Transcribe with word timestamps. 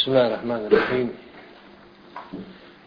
بسم 0.00 0.10
الله 0.10 0.26
الرحمن 0.26 0.66
الرحيم. 0.66 1.08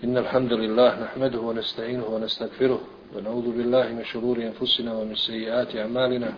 إن 0.04 0.17
الحمد 0.17 0.54
لله 0.54 1.04
نحمده 1.04 1.39
ونستعينه 1.39 2.05
ونستغفره 2.05 2.82
ونعوذ 3.16 3.58
بالله 3.58 3.88
من 3.88 4.05
شرور 4.05 4.38
أنفسنا 4.38 4.93
ومن 4.93 5.16
سيئات 5.16 5.76
أعمالنا. 5.76 6.34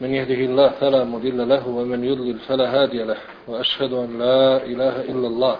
من 0.00 0.10
يهده 0.14 0.34
الله 0.34 0.68
فلا 0.68 1.04
مضل 1.04 1.48
له 1.48 1.68
ومن 1.68 2.04
يضلل 2.04 2.38
فلا 2.38 2.66
هادي 2.82 3.02
له. 3.02 3.16
وأشهد 3.48 3.92
أن 3.92 4.18
لا 4.18 4.64
إله 4.64 5.00
إلا 5.00 5.26
الله 5.32 5.56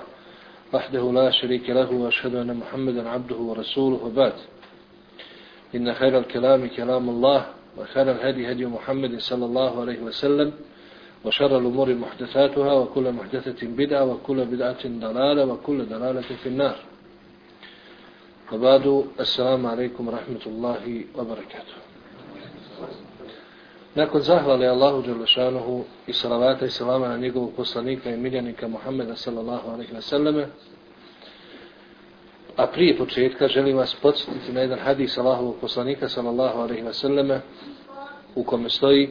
وحده 0.72 1.12
لا 1.12 1.30
شريك 1.30 1.70
له 1.70 1.92
وأشهد 1.92 2.34
أن 2.34 2.56
محمدا 2.56 3.08
عبده 3.08 3.36
ورسوله 3.36 4.04
وبعد. 4.04 4.36
إن 5.74 5.94
خير 5.94 6.18
الكلام 6.18 6.68
كلام 6.76 7.08
الله 7.08 7.46
وخير 7.78 8.10
الهدي 8.10 8.52
هدي 8.52 8.66
محمد 8.66 9.20
صلى 9.20 9.44
الله 9.44 9.80
عليه 9.80 10.00
وسلم. 10.00 10.52
وشر 11.25 11.57
الأمور 11.57 11.93
محدثاتها 11.95 12.73
وكل 12.73 13.11
محدثة 13.11 13.67
بدعة 13.67 14.05
وكل 14.05 14.45
بدعة 14.45 14.83
ضلالة 14.85 15.45
وكل 15.45 15.85
ضلالة 15.85 16.21
في 16.43 16.49
النار 16.49 16.75
وبعد 18.53 19.05
السلام 19.19 19.65
عليكم 19.65 20.07
ورحمة 20.07 20.43
الله 20.45 21.03
وبركاته 21.15 21.75
Nakon 23.95 24.21
zahvale 24.21 24.69
Allahu 24.69 25.01
Đerlešanuhu 25.01 25.85
i 26.07 26.13
salavata 26.13 26.65
i 26.65 26.69
salama 26.69 27.07
na 27.07 27.17
njegovog 27.17 27.53
poslanika 27.57 28.09
i 28.09 28.17
miljenika 28.17 28.67
Muhammeda 28.67 29.15
sallallahu 29.15 29.71
alaihi 29.71 29.93
wa 29.93 30.01
sallame, 30.01 30.47
a 32.55 32.67
prije 32.67 32.97
početka 32.97 33.47
želim 33.47 33.77
vas 33.77 33.95
podsjetiti 34.01 34.51
na 34.51 34.61
jedan 34.61 34.79
hadis 34.79 35.17
Allahovog 35.17 35.55
poslanika 35.61 36.09
sallallahu 36.09 36.59
alaihi 36.59 36.83
wa 36.83 36.93
sallame 36.93 37.41
u 38.35 38.43
kome 38.43 38.69
stoji 38.69 39.09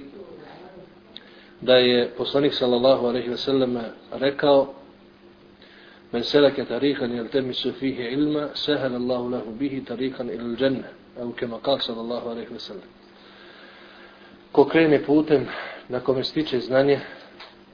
da 1.63 1.75
je 1.77 2.09
poslanik 2.17 2.53
sallallahu 2.53 3.07
alejhi 3.07 3.29
ve 3.29 3.37
selleme 3.37 3.81
rekao 4.11 4.73
men 6.11 6.23
selaka 6.23 6.65
tariqan 6.65 7.15
yaltamisu 7.15 7.73
fihi 7.73 8.03
ilma 8.13 8.49
sahala 8.53 8.97
Allahu 8.97 9.29
lahu 9.29 9.51
bihi 9.59 9.83
tariqan 9.85 10.29
ila 10.29 10.43
al-janna 10.43 10.89
au 11.21 11.31
kama 11.31 11.59
qala 11.59 11.79
sallallahu 11.79 12.29
alejhi 12.29 12.53
ve 12.53 12.59
sellem 12.59 12.89
ko 14.51 14.65
krene 14.65 14.99
putem 15.03 15.47
na 15.89 15.99
kome 15.99 16.23
stiče 16.23 16.59
znanje 16.59 16.99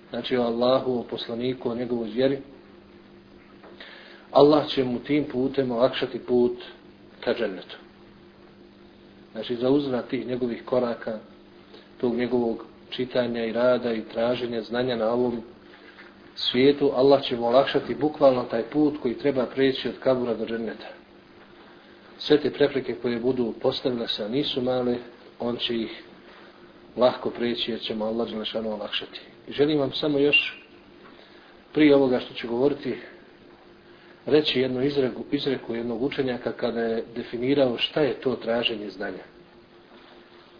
znači 0.09 0.37
o 0.37 0.41
Allahu, 0.41 0.99
o 0.99 1.03
poslaniku, 1.03 1.69
o 1.69 1.75
njegovoj 1.75 2.09
vjeri 2.09 2.39
Allah 4.31 4.67
će 4.67 4.83
mu 4.83 4.99
tim 4.99 5.25
putem 5.31 5.71
olakšati 5.71 6.19
put 6.19 6.63
ka 7.19 7.33
džennetu. 7.33 7.77
Znači 9.31 9.55
za 9.55 9.69
uzvrat 9.69 10.07
tih 10.07 10.27
njegovih 10.27 10.65
koraka, 10.65 11.19
tog 12.01 12.15
njegovog 12.15 12.65
čitanja 12.89 13.45
i 13.45 13.51
rada 13.51 13.93
i 13.93 14.01
traženja 14.01 14.61
znanja 14.61 14.95
na 14.95 15.11
ovom 15.11 15.41
svijetu, 16.35 16.91
Allah 16.95 17.21
će 17.21 17.37
mu 17.37 17.47
olakšati 17.47 17.95
bukvalno 17.95 18.43
taj 18.43 18.63
put 18.63 19.01
koji 19.01 19.17
treba 19.17 19.45
preći 19.45 19.89
od 19.89 19.99
kabura 19.99 20.33
do 20.33 20.45
dženneta. 20.45 20.87
Sve 22.17 22.37
te 22.37 22.51
prepreke 22.51 22.95
koje 23.01 23.19
budu 23.19 23.53
postavile 23.61 24.07
se, 24.07 24.23
a 24.23 24.27
nisu 24.27 24.61
male, 24.61 24.97
on 25.39 25.57
će 25.57 25.75
ih 25.75 26.03
lahko 26.97 27.29
preći 27.29 27.71
jer 27.71 27.79
će 27.79 27.95
mu 27.95 28.05
Allah 28.05 28.27
želešano 28.27 28.69
olakšati. 28.69 29.21
I 29.47 29.51
želim 29.51 29.79
vam 29.79 29.91
samo 29.91 30.19
još 30.19 30.63
prije 31.73 31.95
ovoga 31.95 32.19
što 32.19 32.33
ću 32.33 32.47
govoriti 32.47 32.97
reći 34.25 34.61
jednu 34.61 34.83
izreku, 34.83 35.23
izreku 35.31 35.75
jednog 35.75 36.03
učenjaka 36.03 36.51
kada 36.51 36.81
je 36.81 37.03
definirao 37.15 37.77
šta 37.77 38.01
je 38.01 38.13
to 38.13 38.35
traženje 38.35 38.89
znanja. 38.89 39.23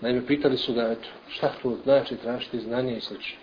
Naime, 0.01 0.25
pitali 0.25 0.57
su 0.57 0.73
ga, 0.73 0.91
eto, 0.91 1.07
šta 1.27 1.51
to 1.61 1.77
znači 1.83 2.15
tražiti 2.15 2.59
znanje 2.59 2.97
i 2.97 3.01
slično. 3.01 3.37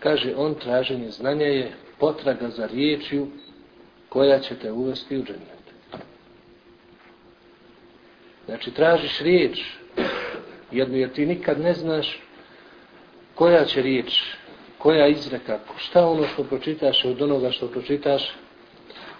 Kaže, 0.00 0.34
on 0.36 0.54
traženje 0.54 1.10
znanja 1.10 1.46
je 1.46 1.72
potraga 1.98 2.48
za 2.48 2.66
riječju 2.66 3.28
koja 4.08 4.38
će 4.38 4.54
te 4.54 4.72
uvesti 4.72 5.18
u 5.18 5.24
džennet. 5.24 5.58
Znači, 8.46 8.70
tražiš 8.70 9.20
riječ, 9.20 9.60
jednu, 10.72 10.96
jer 10.96 11.12
ti 11.12 11.26
nikad 11.26 11.60
ne 11.60 11.74
znaš 11.74 12.22
koja 13.34 13.64
će 13.64 13.82
riječ, 13.82 14.22
koja 14.78 15.06
izreka, 15.06 15.58
šta 15.76 16.06
ono 16.06 16.26
što 16.26 16.44
pročitaš 16.44 17.04
od 17.04 17.22
onoga 17.22 17.50
što 17.50 17.68
pročitaš, 17.68 18.34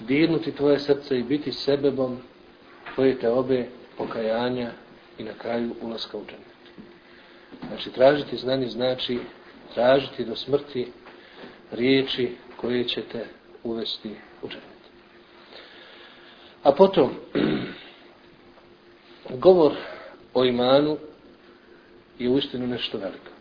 dirnuti 0.01 0.53
tvoje 0.53 0.79
srce 0.79 1.19
i 1.19 1.23
biti 1.23 1.53
sebebom 1.53 2.19
koje 2.97 3.19
te 3.19 3.29
obe 3.31 3.67
pokajanja 3.97 4.71
i 5.19 5.25
na 5.25 5.33
kraju 5.33 5.75
ulaska 5.83 6.19
u 6.19 6.25
džennet. 6.25 6.59
Znači, 7.69 7.91
tražiti 7.91 8.37
znanje 8.37 8.69
znači 8.69 9.19
tražiti 9.75 10.25
do 10.25 10.37
smrti 10.37 10.93
riječi 11.73 12.37
koje 12.57 12.85
ćete 12.85 13.27
uvesti 13.65 14.11
u 14.43 14.49
džennet. 14.49 14.79
A 16.63 16.73
potom, 16.73 17.11
govor 19.45 19.73
o 20.35 20.45
imanu 20.45 20.99
je 22.19 22.31
uistinu 22.31 22.67
nešto 22.67 22.99
veliko. 22.99 23.33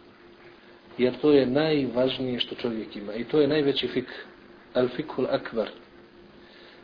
Jer 0.98 1.20
to 1.22 1.32
je 1.32 1.46
najvažnije 1.46 2.40
što 2.40 2.56
čovjek 2.56 2.96
ima. 2.96 3.14
I 3.14 3.24
to 3.24 3.42
je 3.42 3.48
najveći 3.48 3.88
fik, 3.88 4.26
al 4.74 4.88
fikul 4.88 5.26
akbar. 5.30 5.70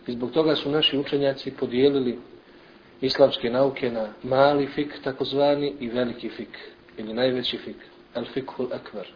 I 0.08 0.12
zbog 0.12 0.32
toga 0.32 0.56
su 0.56 0.72
naši 0.72 0.98
učenjaci 0.98 1.52
podijelili 1.52 2.20
islamske 3.04 3.50
nauke 3.50 3.92
na 3.92 4.08
mali 4.24 4.68
fik, 4.68 4.94
takozvani, 5.04 5.74
i 5.80 5.90
veliki 5.90 6.30
fik, 6.30 6.58
ili 6.98 7.14
najveći 7.14 7.58
fik, 7.58 7.76
al 8.14 8.26
fikhul 8.26 8.68
akbar. 8.74 9.08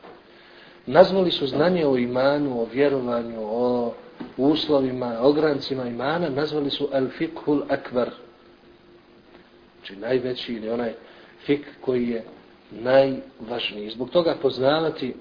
Nazvali 0.86 1.32
su 1.32 1.48
znanje 1.48 1.86
o 1.86 1.98
imanu, 1.98 2.62
o 2.62 2.68
vjerovanju, 2.74 3.40
o 3.42 3.94
uslovima, 4.38 5.18
ograncima 5.22 5.88
imana, 5.88 6.30
nazvali 6.30 6.70
su 6.70 6.90
al 6.94 7.08
fikhul 7.18 7.62
akbar. 7.70 8.10
Znači 9.78 9.96
najveći 9.96 10.54
ili 10.54 10.70
onaj 10.70 10.94
fik 11.46 11.66
koji 11.82 12.10
je 12.10 12.24
najvažniji. 12.72 13.90
Zbog 13.90 14.10
toga 14.10 14.36
poznavati 14.42 15.14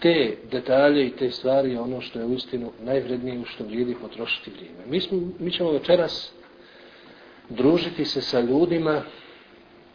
te 0.00 0.36
detalje 0.50 1.06
i 1.06 1.10
te 1.10 1.30
stvari 1.30 1.72
je 1.72 1.80
ono 1.80 2.00
što 2.00 2.18
je 2.18 2.24
u 2.24 2.34
istinu 2.34 2.72
najvrednije 2.80 3.38
u 3.38 3.44
što 3.44 3.64
vrijedi 3.64 3.96
potrošiti 4.00 4.50
vrijeme. 4.50 4.86
Mi, 4.86 5.00
smo, 5.00 5.20
mi 5.38 5.50
ćemo 5.50 5.70
večeras 5.70 6.32
družiti 7.50 8.04
se 8.04 8.20
sa 8.20 8.40
ljudima 8.40 9.02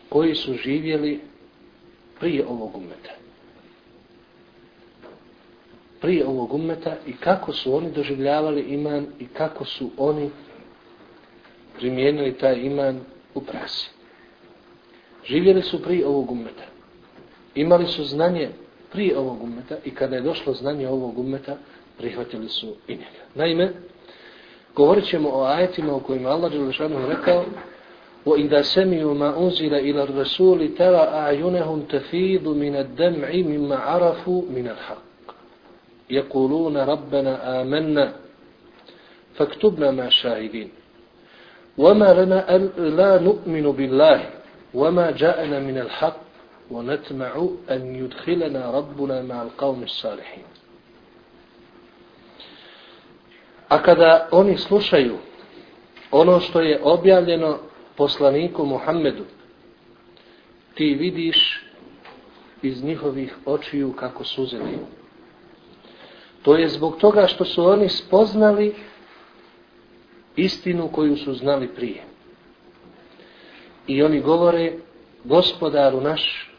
koji 0.09 0.36
su 0.36 0.53
živjeli 0.53 1.22
prije 2.19 2.46
ovog 2.46 2.78
umeta. 2.78 3.12
Prije 6.02 6.25
ovog 6.25 6.53
umeta 6.53 6.96
i 7.08 7.13
kako 7.13 7.53
su 7.53 7.75
oni 7.75 7.92
doživljavali 7.92 8.62
iman 8.62 9.08
i 9.19 9.28
kako 9.28 9.66
su 9.66 9.90
oni 9.97 10.30
primijenili 11.78 12.38
taj 12.38 12.56
iman 12.56 13.00
u 13.36 13.42
prasi. 13.42 13.90
Živjeli 15.25 15.62
su 15.62 15.84
prije 15.84 16.08
ovog 16.08 16.31
umeta. 16.31 16.63
Imali 17.56 17.88
su 17.88 18.03
znanje 18.03 18.50
prije 18.92 19.18
ovog 19.18 19.44
umeta 19.44 19.78
i 19.86 19.92
kada 19.92 20.16
je 20.16 20.22
došlo 20.22 20.53
znanje 20.53 20.88
ovog 20.88 21.19
umeta, 21.19 21.58
prihvatili 21.97 22.50
su 22.50 22.75
i 22.88 22.92
njega. 22.92 23.24
Naime, 23.36 23.74
Govorit 24.75 25.06
ćemo 25.06 25.29
o 25.34 25.44
ajetima 25.44 25.95
u 25.95 26.00
kojima 26.00 26.29
Allah 26.29 26.51
Đelešanu 26.51 27.07
rekao 27.09 27.44
وَإِذَا 28.25 28.61
سَمِيُوا 28.61 29.13
مَا 29.13 29.29
أُنزِلَ 29.38 29.73
إِلَى 29.73 30.03
الرَّسُولِ 30.03 30.75
تَرَى 30.78 31.03
أَعْيُنَهُمْ 31.22 31.81
تَفِيضُ 31.81 32.47
مِنَ 32.47 32.75
الدَّمْعِ 32.75 33.29
مِمَّا 33.51 33.75
عَرَفُوا 33.75 34.41
مِنَ 34.56 34.67
الْحَقِّ 34.67 35.35
يَقُولُونَ 36.09 36.78
رَبَّنَا 36.78 37.62
آمَنَّا 37.62 38.13
فَاكْتُبْنَا 39.35 39.91
مَا 39.91 40.09
شَاهِدِينَ 40.09 40.69
وَمَا 41.78 42.13
لَنَا 42.13 42.57
لَا 42.78 43.22
نُؤْمِنُ 43.22 43.72
بِاللَّهِ 43.72 44.19
وَمَا 44.73 45.12
جَاءَنَا 45.12 45.59
مِنَ 45.59 45.78
الْحَقِّ 45.78 46.19
وَنَتْمَعُ 46.72 47.47
أَنْ 47.72 47.95
يُدْخِلَنَا 47.95 48.72
رَبُّنَا 48.72 49.22
مَعَ 49.22 49.41
الْقَوْمِ 49.44 49.83
الصَّالِحِينَ 49.83 50.62
A 53.74 53.81
kada 53.81 54.28
oni 54.31 54.58
slušaju 54.58 55.18
ono 56.12 56.40
što 56.40 56.62
je 56.62 56.80
objavljeno 56.84 57.60
poslaniku 57.96 58.66
Muhammedu, 58.66 59.24
ti 60.74 60.94
vidiš 60.94 61.66
iz 62.62 62.84
njihovih 62.84 63.38
očiju 63.46 63.94
kako 63.94 64.24
suzeli. 64.24 64.78
To 66.42 66.56
je 66.56 66.70
zbog 66.70 66.98
toga 66.98 67.28
što 67.28 67.46
su 67.46 67.66
oni 67.66 67.90
spoznali 67.90 68.75
istinu 70.36 70.88
koju 70.88 71.18
su 71.18 71.34
znali 71.34 71.68
prije. 71.68 72.04
I 73.88 74.04
oni 74.04 74.22
govore, 74.22 74.74
gospodaru 75.24 76.02
naš, 76.02 76.52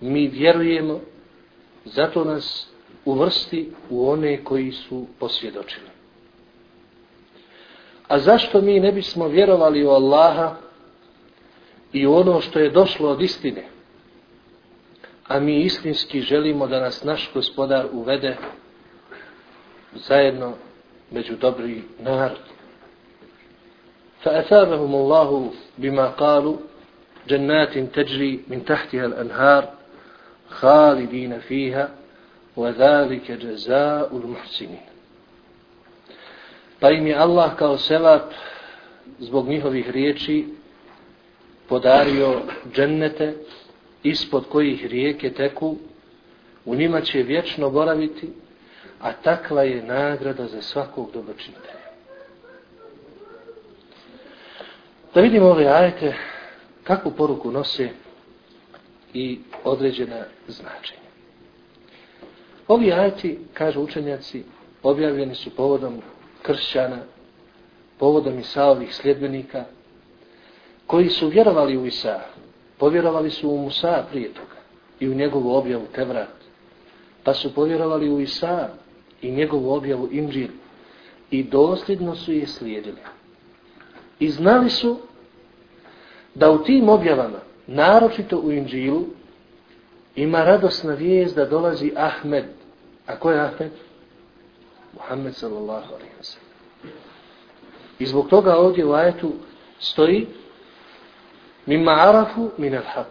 mi 0.00 0.28
vjerujemo, 0.28 1.00
zato 1.84 2.24
nas 2.24 2.68
uvrsti 3.04 3.72
u 3.90 4.10
one 4.10 4.44
koji 4.44 4.72
su 4.72 5.06
posvjedočili. 5.18 5.99
A 8.09 8.19
zašto 8.19 8.61
mi 8.61 8.79
ne 8.79 8.91
bismo 8.91 9.27
vjerovali 9.27 9.85
u 9.85 9.89
Allaha 9.89 10.55
i 11.93 12.07
u 12.07 12.13
ono 12.13 12.41
što 12.41 12.59
je 12.59 12.69
došlo 12.69 13.09
od 13.09 13.21
istine? 13.21 13.63
A 15.27 15.39
mi 15.39 15.61
istinski 15.61 16.21
želimo 16.21 16.67
da 16.67 16.79
nas 16.79 17.03
naš 17.03 17.31
gospodar 17.33 17.85
uvede 17.93 18.37
zajedno 19.93 20.53
među 21.11 21.35
dobri 21.35 21.83
narod. 21.99 22.55
فأثابهم 24.25 24.95
الله 24.95 25.51
بما 25.77 26.07
قالوا 26.07 26.57
جنات 27.27 27.77
تجري 27.77 28.43
من 28.47 28.65
تحتها 28.65 29.05
الأنهار 29.05 29.73
خالدين 30.49 31.39
فيها 31.39 31.89
وذلك 32.55 33.31
جزاء 33.31 34.17
المحسنين 34.17 34.88
Pa 36.80 36.90
im 36.90 37.06
je 37.06 37.14
Allah 37.14 37.56
kao 37.56 37.78
sevap 37.78 38.32
zbog 39.18 39.48
njihovih 39.48 39.90
riječi 39.90 40.46
podario 41.68 42.40
džennete 42.74 43.34
ispod 44.02 44.44
kojih 44.48 44.86
rijeke 44.86 45.32
teku, 45.32 45.76
u 46.64 46.74
njima 46.74 47.00
će 47.00 47.22
vječno 47.22 47.70
boraviti, 47.70 48.32
a 49.00 49.12
takva 49.12 49.62
je 49.62 49.82
nagrada 49.82 50.46
za 50.46 50.62
svakog 50.62 51.10
dobročinitelja. 51.12 51.90
Da 55.14 55.20
vidimo 55.20 55.46
ove 55.46 55.66
ajete, 55.66 56.14
kakvu 56.84 57.12
poruku 57.12 57.50
nose 57.50 57.88
i 59.14 59.38
određena 59.64 60.24
značenja. 60.48 61.00
Ovi 62.68 62.92
ajeti, 62.92 63.38
kažu 63.54 63.80
učenjaci, 63.80 64.44
objavljeni 64.82 65.34
su 65.34 65.50
povodom 65.50 66.02
kršćana, 66.42 66.98
povodom 67.98 68.38
Isaovih 68.38 68.94
sljedbenika, 68.94 69.64
koji 70.86 71.08
su 71.08 71.28
vjerovali 71.28 71.76
u 71.76 71.86
Isa, 71.86 72.20
povjerovali 72.78 73.30
su 73.30 73.50
u 73.50 73.58
Musa 73.58 74.04
prije 74.10 74.32
toga 74.34 74.60
i 75.00 75.08
u 75.08 75.14
njegovu 75.14 75.54
objavu 75.54 75.86
Tevrat, 75.94 76.34
pa 77.24 77.34
su 77.34 77.54
povjerovali 77.54 78.10
u 78.10 78.20
Isa 78.20 78.68
i 79.22 79.30
njegovu 79.30 79.70
objavu 79.70 80.08
Inđil 80.12 80.48
i 81.30 81.42
dosljedno 81.42 82.16
su 82.16 82.32
je 82.32 82.46
slijedili. 82.46 83.00
I 84.18 84.30
znali 84.30 84.70
su 84.70 84.98
da 86.34 86.50
u 86.50 86.58
tim 86.58 86.88
objavama, 86.88 87.38
naročito 87.66 88.38
u 88.38 88.52
Inđilu, 88.52 89.04
ima 90.16 90.44
radosna 90.44 90.94
vijest 90.94 91.36
da 91.36 91.44
dolazi 91.44 91.92
Ahmed. 91.96 92.44
A 93.06 93.16
ko 93.16 93.30
je 93.30 93.40
Ahmed? 93.40 93.70
Muhammed 94.92 95.34
sallallahu 95.34 95.94
alaihi 95.94 96.14
wa 96.18 96.24
sallam. 96.24 96.50
I 97.98 98.06
zbog 98.06 98.28
toga 98.28 98.56
ovdje 98.56 98.84
u 98.84 98.92
ajetu 98.92 99.32
stoji 99.78 100.26
mimma 101.66 101.92
arafu 101.92 102.50
min 102.58 102.74
al 102.74 102.84
haq. 102.94 103.06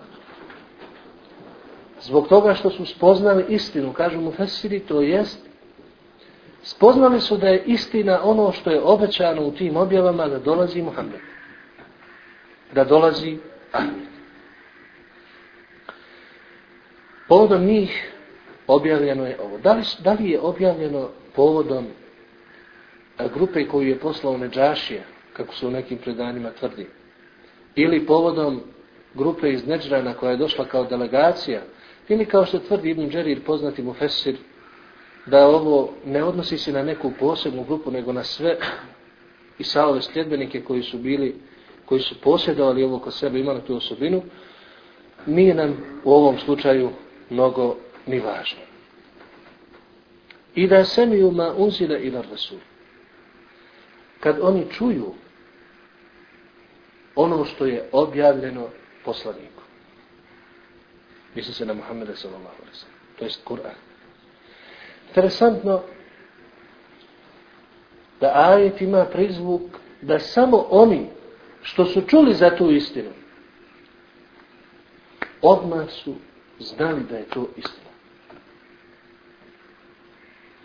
Zbog 2.02 2.28
toga 2.28 2.54
što 2.54 2.70
su 2.70 2.86
spoznali 2.86 3.46
istinu, 3.50 3.94
kažu 3.94 4.22
mu 4.22 4.32
Fesiri, 4.32 4.80
to 4.80 5.02
jest 5.02 5.50
spoznali 6.64 7.22
su 7.22 7.38
da 7.38 7.48
je 7.48 7.64
istina 7.66 8.20
ono 8.24 8.52
što 8.52 8.70
je 8.70 8.82
obećano 8.82 9.42
u 9.42 9.52
tim 9.52 9.78
objavama 9.78 10.28
da 10.28 10.40
dolazi 10.40 10.82
Muhammed. 10.82 11.20
Da 12.74 12.84
dolazi 12.84 13.38
Ahmed. 13.72 14.08
Povodom 17.28 17.66
njih 17.66 18.14
objavljeno 18.68 19.26
je 19.26 19.40
ovo. 19.42 19.58
Da 19.58 19.74
li, 19.74 19.84
da 20.00 20.14
li 20.14 20.30
je 20.30 20.40
objavljeno 20.40 21.10
povodom 21.36 21.86
grupe 23.34 23.68
koju 23.68 23.88
je 23.88 24.00
poslao 24.00 24.38
Neđašija, 24.38 25.02
kako 25.34 25.56
su 25.56 25.68
u 25.68 25.72
nekim 25.72 25.98
predanima 25.98 26.50
tvrdi, 26.60 26.88
ili 27.76 28.06
povodom 28.06 28.62
grupe 29.14 29.50
iz 29.50 29.68
Neđrana 29.68 30.14
koja 30.14 30.32
je 30.32 30.38
došla 30.38 30.66
kao 30.66 30.84
delegacija, 30.84 31.62
ili 32.10 32.26
kao 32.26 32.46
što 32.46 32.60
tvrdi 32.60 32.90
Ibn 32.90 33.10
Đerir, 33.10 33.44
poznati 33.46 33.84
mu 33.84 33.94
Fesir, 33.94 34.36
da 35.26 35.48
ovo 35.48 35.94
ne 36.06 36.24
odnosi 36.24 36.58
se 36.58 36.72
na 36.72 36.84
neku 36.84 37.12
posebnu 37.20 37.64
grupu, 37.64 37.92
nego 37.92 38.14
na 38.14 38.24
sve 38.24 38.58
i 39.60 39.64
saove 39.64 40.02
sljedbenike 40.02 40.62
koji 40.62 40.84
su 40.84 40.98
bili, 40.98 41.36
koji 41.86 42.02
su 42.02 42.22
posjedovali 42.22 42.84
ovo 42.84 43.00
kod 43.00 43.14
sebe, 43.14 43.40
imali 43.40 43.62
tu 43.62 43.76
osobinu, 43.76 44.22
nije 45.26 45.54
nam 45.54 45.78
u 46.04 46.12
ovom 46.12 46.38
slučaju 46.38 46.90
mnogo 47.30 47.76
ni 48.08 48.20
važno. 48.20 48.60
I 50.60 50.68
da 50.68 50.86
semiju 50.86 51.32
ma 51.32 51.54
unzile 51.58 52.00
ila 52.00 52.22
rasul. 52.32 52.60
Kad 54.20 54.40
oni 54.42 54.66
čuju 54.72 55.14
ono 57.16 57.46
što 57.46 57.66
je 57.66 57.90
objavljeno 57.92 58.68
poslaniku. 59.06 59.64
Misli 61.36 61.54
se 61.54 61.66
na 61.66 61.74
Muhammeda 61.74 62.16
sallallahu 62.16 62.56
alaihi 62.62 62.78
sallam. 62.78 63.00
To 63.20 63.26
je 63.26 63.32
Kur'an. 63.46 63.78
Interesantno 65.08 65.82
da 68.20 68.32
ajet 68.36 68.82
ima 68.82 69.06
prizvuk 69.06 69.62
da 70.02 70.20
samo 70.20 70.68
oni 70.70 71.10
što 71.62 71.86
su 71.86 72.02
čuli 72.02 72.34
za 72.34 72.56
tu 72.58 72.72
istinu 72.72 73.10
odmah 75.42 75.90
su 75.90 76.16
znali 76.60 77.04
da 77.10 77.18
je 77.18 77.26
to 77.26 77.48
istina. 77.58 77.89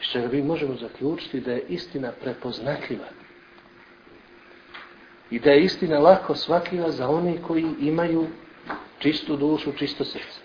Što 0.04 0.28
mi 0.32 0.42
možemo 0.42 0.74
zaključiti 0.76 1.40
da 1.40 1.52
je 1.52 1.64
istina 1.68 2.12
prepoznatljiva. 2.20 3.08
I 5.30 5.38
da 5.38 5.50
je 5.50 5.64
istina 5.64 5.98
lako 5.98 6.34
svakiva 6.34 6.90
za 6.90 7.08
one 7.08 7.42
koji 7.42 7.66
imaju 7.80 8.26
čistu 8.98 9.36
dušu, 9.36 9.72
čisto 9.72 10.04
srce. 10.04 10.40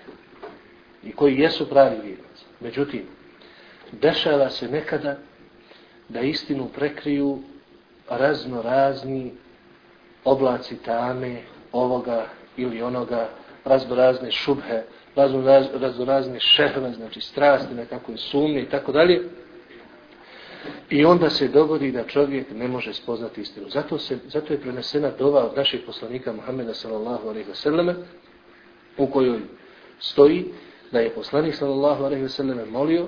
I 1.03 1.11
koji 1.11 1.39
jesu 1.39 1.69
pravi 1.69 1.95
vjernici. 1.95 2.45
Međutim, 2.59 3.03
dešava 3.91 4.49
se 4.49 4.67
nekada 4.67 5.17
da 6.09 6.19
istinu 6.19 6.67
prekriju 6.67 7.39
razno 8.09 8.61
razni 8.61 9.31
oblaci 10.23 10.77
tame 10.83 11.41
ovoga 11.71 12.25
ili 12.57 12.81
onoga, 12.81 13.29
razno 13.65 13.95
razne 13.95 14.31
šubhe, 14.31 14.83
razno, 15.15 15.41
razno 15.73 16.05
razne 16.05 16.39
šehve, 16.39 16.93
znači 16.93 17.21
strasti, 17.21 17.73
nekakve 17.73 18.17
sumnje 18.17 18.61
i 18.61 18.69
tako 18.69 18.91
dalje. 18.91 19.21
I 20.89 21.05
onda 21.05 21.29
se 21.29 21.47
dogodi 21.47 21.91
da 21.91 22.03
čovjek 22.03 22.47
ne 22.51 22.67
može 22.67 22.93
spoznati 22.93 23.41
istinu. 23.41 23.69
Zato, 23.69 23.97
se, 23.97 24.17
zato 24.27 24.53
je 24.53 24.61
prenesena 24.61 25.11
dova 25.19 25.45
od 25.45 25.57
naših 25.57 25.81
poslanika 25.85 26.33
Muhammeda 26.33 26.73
sallallahu 26.73 27.29
alaihi 27.29 27.49
wa 27.49 27.55
sallam 27.55 27.95
u 28.97 29.07
kojoj 29.07 29.39
stoji 29.99 30.45
da 30.91 30.99
je 30.99 31.09
poslanik 31.09 31.55
sallallahu 31.55 32.03
alaihi 32.03 32.23
wa 32.23 32.29
sallam 32.29 32.69
molio 32.69 33.07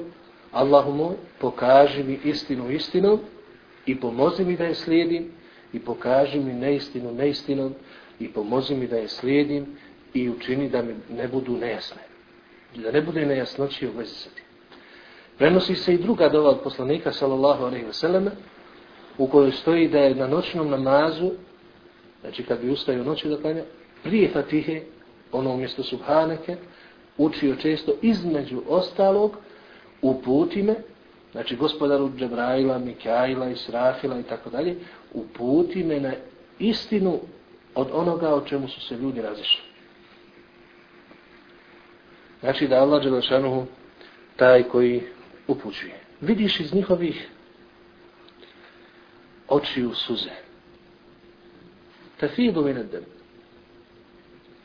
Allahu 0.51 0.91
moj, 0.91 1.15
pokaži 1.39 2.03
mi 2.03 2.19
istinu 2.23 2.71
istinom 2.71 3.19
i 3.85 3.99
pomozi 3.99 4.45
mi 4.45 4.57
da 4.57 4.63
je 4.63 4.75
slijedim 4.75 5.31
i 5.73 5.79
pokaži 5.79 6.39
mi 6.39 6.53
neistinu 6.53 7.11
neistinom 7.11 7.73
i 8.19 8.33
pomozi 8.33 8.75
mi 8.75 8.87
da 8.87 8.97
je 8.97 9.07
slijedim 9.07 9.65
i 10.13 10.29
učini 10.29 10.69
da 10.69 10.81
mi 10.81 10.95
ne 11.09 11.27
budu 11.27 11.57
nejasne. 11.57 12.01
Da 12.75 12.91
ne 12.91 13.01
bude 13.01 13.25
nejasnoći 13.25 13.87
u 13.87 13.91
vezi 13.97 14.15
sa 14.15 14.29
tim. 14.29 14.45
Prenosi 15.37 15.75
se 15.75 15.93
i 15.93 15.97
druga 15.97 16.29
dova 16.29 16.49
od 16.49 16.59
poslanika, 16.63 17.11
sallallahu 17.11 17.63
alaihi 17.63 17.85
ve 17.85 17.93
sallam, 17.93 18.29
u 19.17 19.27
kojoj 19.27 19.51
stoji 19.51 19.87
da 19.87 19.99
je 19.99 20.15
na 20.15 20.27
noćnom 20.27 20.69
namazu, 20.69 21.31
znači 22.21 22.43
kad 22.43 22.61
bi 22.61 22.69
ustao 22.69 22.95
noći 22.95 23.29
da 23.29 23.37
klanja, 23.37 23.63
prije 24.03 24.29
fatihe, 24.29 24.81
ono 25.31 25.53
umjesto 25.53 25.83
subhaneke, 25.83 26.55
učio 27.17 27.55
često 27.55 27.93
između 28.01 28.61
ostalog, 28.67 29.37
uputi 30.01 30.63
me, 30.63 30.75
znači 31.31 31.55
gospodaru 31.55 32.11
Džebraila, 32.17 32.79
Mikaila, 32.79 33.49
Israfila 33.49 34.19
i 34.19 34.23
tako 34.23 34.49
dalje, 34.49 34.75
uputi 35.13 35.83
me 35.83 35.99
na 35.99 36.11
istinu 36.59 37.19
od 37.75 37.87
onoga 37.93 38.35
o 38.35 38.41
čemu 38.41 38.67
su 38.67 38.81
se 38.81 38.95
ljudi 38.95 39.21
razišli. 39.21 39.61
Znači 42.39 42.67
da 42.67 42.75
Allah 42.75 43.03
Đelešanuhu 43.03 43.65
taj 44.35 44.63
koji 44.63 45.01
upućuje. 45.51 45.99
Vidiš 46.21 46.59
iz 46.59 46.73
njihovih 46.73 47.29
očiju 49.47 49.93
suze. 49.93 50.31
Tafidu 52.19 52.61
minedem. 52.61 53.03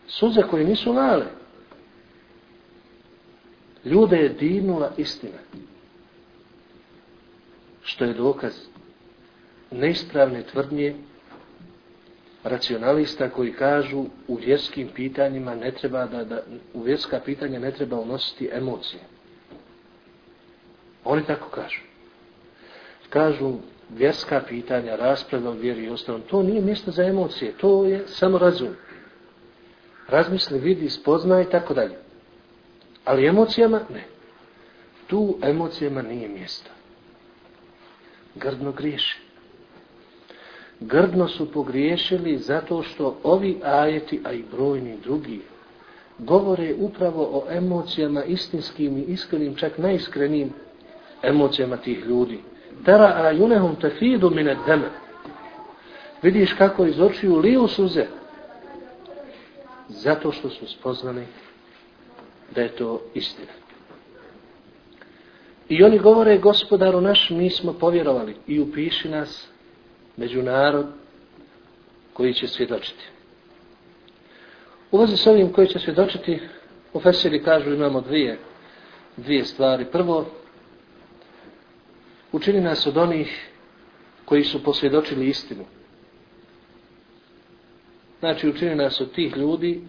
Suze 0.07 0.43
koje 0.43 0.65
nisu 0.65 0.93
male. 0.93 1.27
Ljude 3.85 4.17
je 4.17 4.29
dirnula 4.29 4.93
istina. 4.97 5.39
Što 7.83 8.05
je 8.05 8.15
dokaz 8.15 8.55
neispravne 9.71 10.43
tvrdnje 10.43 10.95
racionalista 12.45 13.31
koji 13.31 13.53
kažu 13.53 14.05
u 14.29 14.35
vjerskim 14.35 14.89
pitanjima 14.95 15.55
ne 15.55 15.71
treba 15.71 16.07
da, 16.07 16.25
da 16.25 16.43
u 16.75 16.83
vjerska 16.83 17.21
pitanja 17.25 17.59
ne 17.59 17.73
treba 17.73 18.01
unositi 18.01 18.51
emocije. 18.53 19.01
Oni 21.07 21.25
tako 21.25 21.49
kažu. 21.49 21.81
Kažu 23.11 23.53
vjerska 23.91 24.43
pitanja, 24.49 24.97
rasprava 24.97 25.51
vjeri 25.51 25.85
i 25.85 25.89
ostalom, 25.89 26.23
to 26.31 26.43
nije 26.43 26.63
mjesto 26.63 26.91
za 26.91 27.05
emocije, 27.05 27.53
to 27.53 27.85
je 27.85 28.05
samo 28.07 28.39
razum. 28.39 28.75
Razmisli, 30.09 30.59
vidi, 30.59 30.91
spoznaj 30.91 31.43
i 31.43 31.51
tako 31.51 31.75
dalje. 31.75 31.97
Ali 33.05 33.27
emocijama 33.27 33.81
ne. 33.95 34.05
Tu 35.07 35.39
emocijama 35.43 36.03
nije 36.03 36.29
mjesta. 36.29 36.71
grdno 38.35 38.73
griješi. 38.73 39.19
Grdno 40.81 41.29
su 41.29 41.53
pogriješili 41.53 42.39
zato 42.39 42.83
što 42.83 43.19
ovi 43.23 43.61
ajeti, 43.65 44.21
a 44.25 44.33
i 44.33 44.45
brojni 44.53 44.99
drugi, 45.03 45.41
govore 46.19 46.75
upravo 46.79 47.23
o 47.23 47.53
emocijama 47.53 48.25
istinskim 48.25 48.99
i 48.99 49.03
iskrenim, 49.03 49.55
čak 49.55 49.79
najiskrenijim 49.79 50.53
emocijama 51.23 51.77
tih 51.77 52.05
ljudi. 52.05 52.39
Tara 52.85 53.27
ajunehum 53.27 53.77
tefidu 53.77 54.31
mine 54.31 54.57
deme. 54.67 54.91
Vidiš 56.23 56.53
kako 56.53 56.87
iz 56.87 57.01
očiju 57.01 57.37
liju 57.37 57.69
suze. 57.69 58.07
Zato 59.89 60.33
što 60.33 60.51
su 60.51 60.67
spoznani 60.67 61.27
da 62.55 62.61
je 62.63 62.69
to 62.69 63.01
istina. 63.15 63.53
I 65.69 65.85
oni 65.85 65.99
govore, 65.99 66.39
gospodaru 66.39 67.01
naš, 67.01 67.31
mi 67.31 67.51
smo 67.51 67.73
povjerovali 67.73 68.37
i 68.47 68.61
upiši 68.61 69.09
nas 69.09 69.49
među 70.17 70.43
narod 70.43 70.87
koji 72.13 72.35
će 72.35 72.49
svjedočiti. 72.49 73.05
U 74.91 74.99
vezi 74.99 75.17
s 75.17 75.27
ovim 75.27 75.53
koji 75.53 75.69
će 75.69 75.79
svjedočiti, 75.79 76.41
u 76.93 77.01
Fesiri 77.01 77.43
kažu 77.43 77.73
imamo 77.73 78.01
dvije, 78.01 78.39
dvije 79.17 79.45
stvari. 79.45 79.85
Prvo, 79.93 80.27
učini 82.33 82.61
nas 82.61 82.87
od 82.87 82.97
onih 82.97 83.49
koji 84.25 84.45
su 84.45 84.63
posvjedočili 84.63 85.29
istinu. 85.29 85.65
Znači, 88.21 88.49
učini 88.49 88.75
nas 88.75 89.01
od 89.01 89.13
tih 89.13 89.37
ljudi 89.37 89.81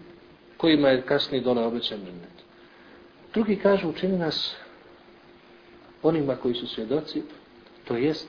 kojima 0.56 0.88
je 0.88 1.02
kasnije 1.02 1.40
dole 1.40 1.64
obećan 1.64 1.98
džennet. 1.98 2.38
Drugi 3.34 3.56
kažu, 3.56 3.88
učini 3.88 4.18
nas 4.18 4.56
onima 6.02 6.36
koji 6.36 6.54
su 6.54 6.66
svjedoci, 6.66 7.22
to 7.84 7.96
jest, 7.96 8.28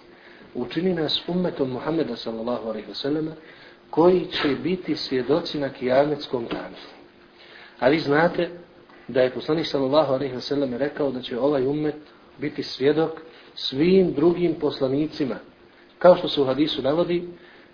učini 0.53 0.93
nas 0.93 1.21
ummetom 1.27 1.69
Muhammeda 1.69 2.15
sallallahu 2.15 2.67
alaihi 2.69 2.87
wa 2.87 2.93
sallama, 2.93 3.31
koji 3.89 4.25
će 4.25 4.47
biti 4.63 4.95
svjedoci 4.95 5.59
na 5.59 5.69
kijametskom 5.69 6.45
danu. 6.51 6.75
A 7.79 7.89
vi 7.89 7.99
znate 7.99 8.49
da 9.07 9.21
je 9.21 9.31
poslanik 9.31 9.65
sallallahu 9.67 10.13
alaihi 10.13 10.35
wa 10.35 10.39
sallam 10.39 10.73
rekao 10.73 11.11
da 11.11 11.21
će 11.21 11.39
ovaj 11.39 11.67
ummet 11.67 11.95
biti 12.37 12.63
svjedok 12.63 13.11
svim 13.59 14.13
drugim 14.13 14.55
poslanicima. 14.55 15.35
Kao 15.97 16.15
što 16.15 16.27
se 16.29 16.41
u 16.41 16.45
hadisu 16.45 16.81
navodi, 16.81 17.23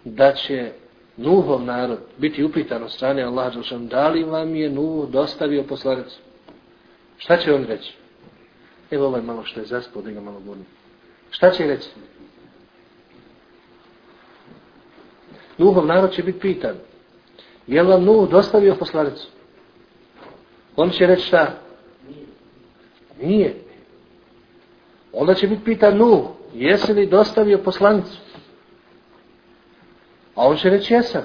da 0.04 0.34
će 0.34 0.72
Nuhov 1.18 1.63
narod 1.63 2.00
biti 2.18 2.44
upitan 2.44 2.84
od 2.84 2.92
strane 2.92 3.24
Allaha 3.24 3.50
Đelšan, 3.50 3.88
da 3.88 4.10
li 4.10 4.24
vam 4.24 4.56
je 4.56 4.70
Nuh 4.70 5.10
dostavio 5.10 5.63
poslanicu? 5.63 6.20
Šta 7.18 7.38
će 7.38 7.54
on 7.54 7.63
reći? 7.63 7.94
Evo 8.92 9.06
ovaj 9.06 9.22
malo 9.22 9.44
što 9.44 9.60
je 9.60 9.65
zaspao, 9.65 10.01
da 10.01 10.12
ga 10.12 10.22
malo 10.22 10.39
budim. 10.39 10.65
Šta 11.30 11.51
će 11.51 11.68
reći? 11.68 11.89
Nuhov 15.58 15.86
narod 15.86 16.12
će 16.12 16.24
biti 16.24 16.39
pitan. 16.39 16.75
Je 17.68 17.84
li 17.84 17.89
vam 17.89 18.04
Nuh 18.04 18.30
dostavio 18.30 18.75
poslanicu? 18.75 19.27
On 20.75 20.89
će 20.89 21.06
reći 21.08 21.27
šta? 21.27 21.60
Nije. 23.22 23.64
Onda 25.17 25.34
će 25.34 25.48
biti 25.48 25.63
pitan 25.63 25.98
Nuh, 25.98 26.25
jesi 26.53 26.93
li 26.93 27.07
dostavio 27.07 27.57
poslanicu? 27.57 28.17
A 30.36 30.48
on 30.48 30.57
će 30.57 30.69
reći 30.69 30.93
jesam. 30.93 31.24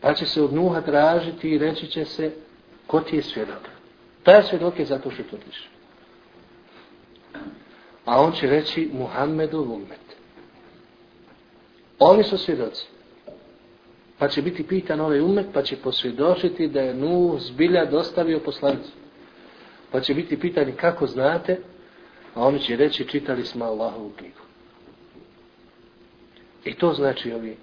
Pa 0.00 0.14
će 0.14 0.26
se 0.26 0.42
od 0.42 0.52
Nuha 0.52 0.80
tražiti 0.80 1.50
i 1.50 1.58
reći 1.58 1.86
će 1.86 2.04
se 2.04 2.32
ko 2.86 3.00
ti 3.00 3.16
je 3.16 3.22
svjedok. 3.22 3.68
Taj 4.22 4.42
svjedok 4.42 4.78
je 4.78 4.84
zato 4.84 5.10
što 5.10 5.22
tvrdiš. 5.22 5.70
A 8.04 8.20
on 8.20 8.32
će 8.32 8.46
reći 8.46 8.90
Muhammedu 8.92 9.62
umet. 9.62 10.16
Oni 11.98 12.22
su 12.22 12.38
svjedoci. 12.38 12.86
Pa 14.18 14.28
će 14.28 14.42
biti 14.42 14.66
pitan 14.66 15.00
ovaj 15.00 15.20
umet, 15.20 15.46
pa 15.52 15.62
će 15.62 15.76
posvjedočiti 15.76 16.68
da 16.68 16.80
je 16.80 16.94
Nuh 16.94 17.40
zbilja 17.40 17.84
dostavio 17.84 18.40
poslanicu. 18.40 18.90
Pa 19.90 20.00
će 20.00 20.14
biti 20.14 20.40
pitani 20.40 20.72
kako 20.72 21.06
znate, 21.06 21.60
a 22.35 22.41
oni 22.47 22.59
će 22.59 22.75
reći 22.75 23.07
čitali 23.07 23.45
smo 23.45 23.65
Allahovu 23.65 24.11
knjigu. 24.17 24.41
I 26.65 26.73
to 26.73 26.93
znači 26.93 27.33
ovi 27.33 27.57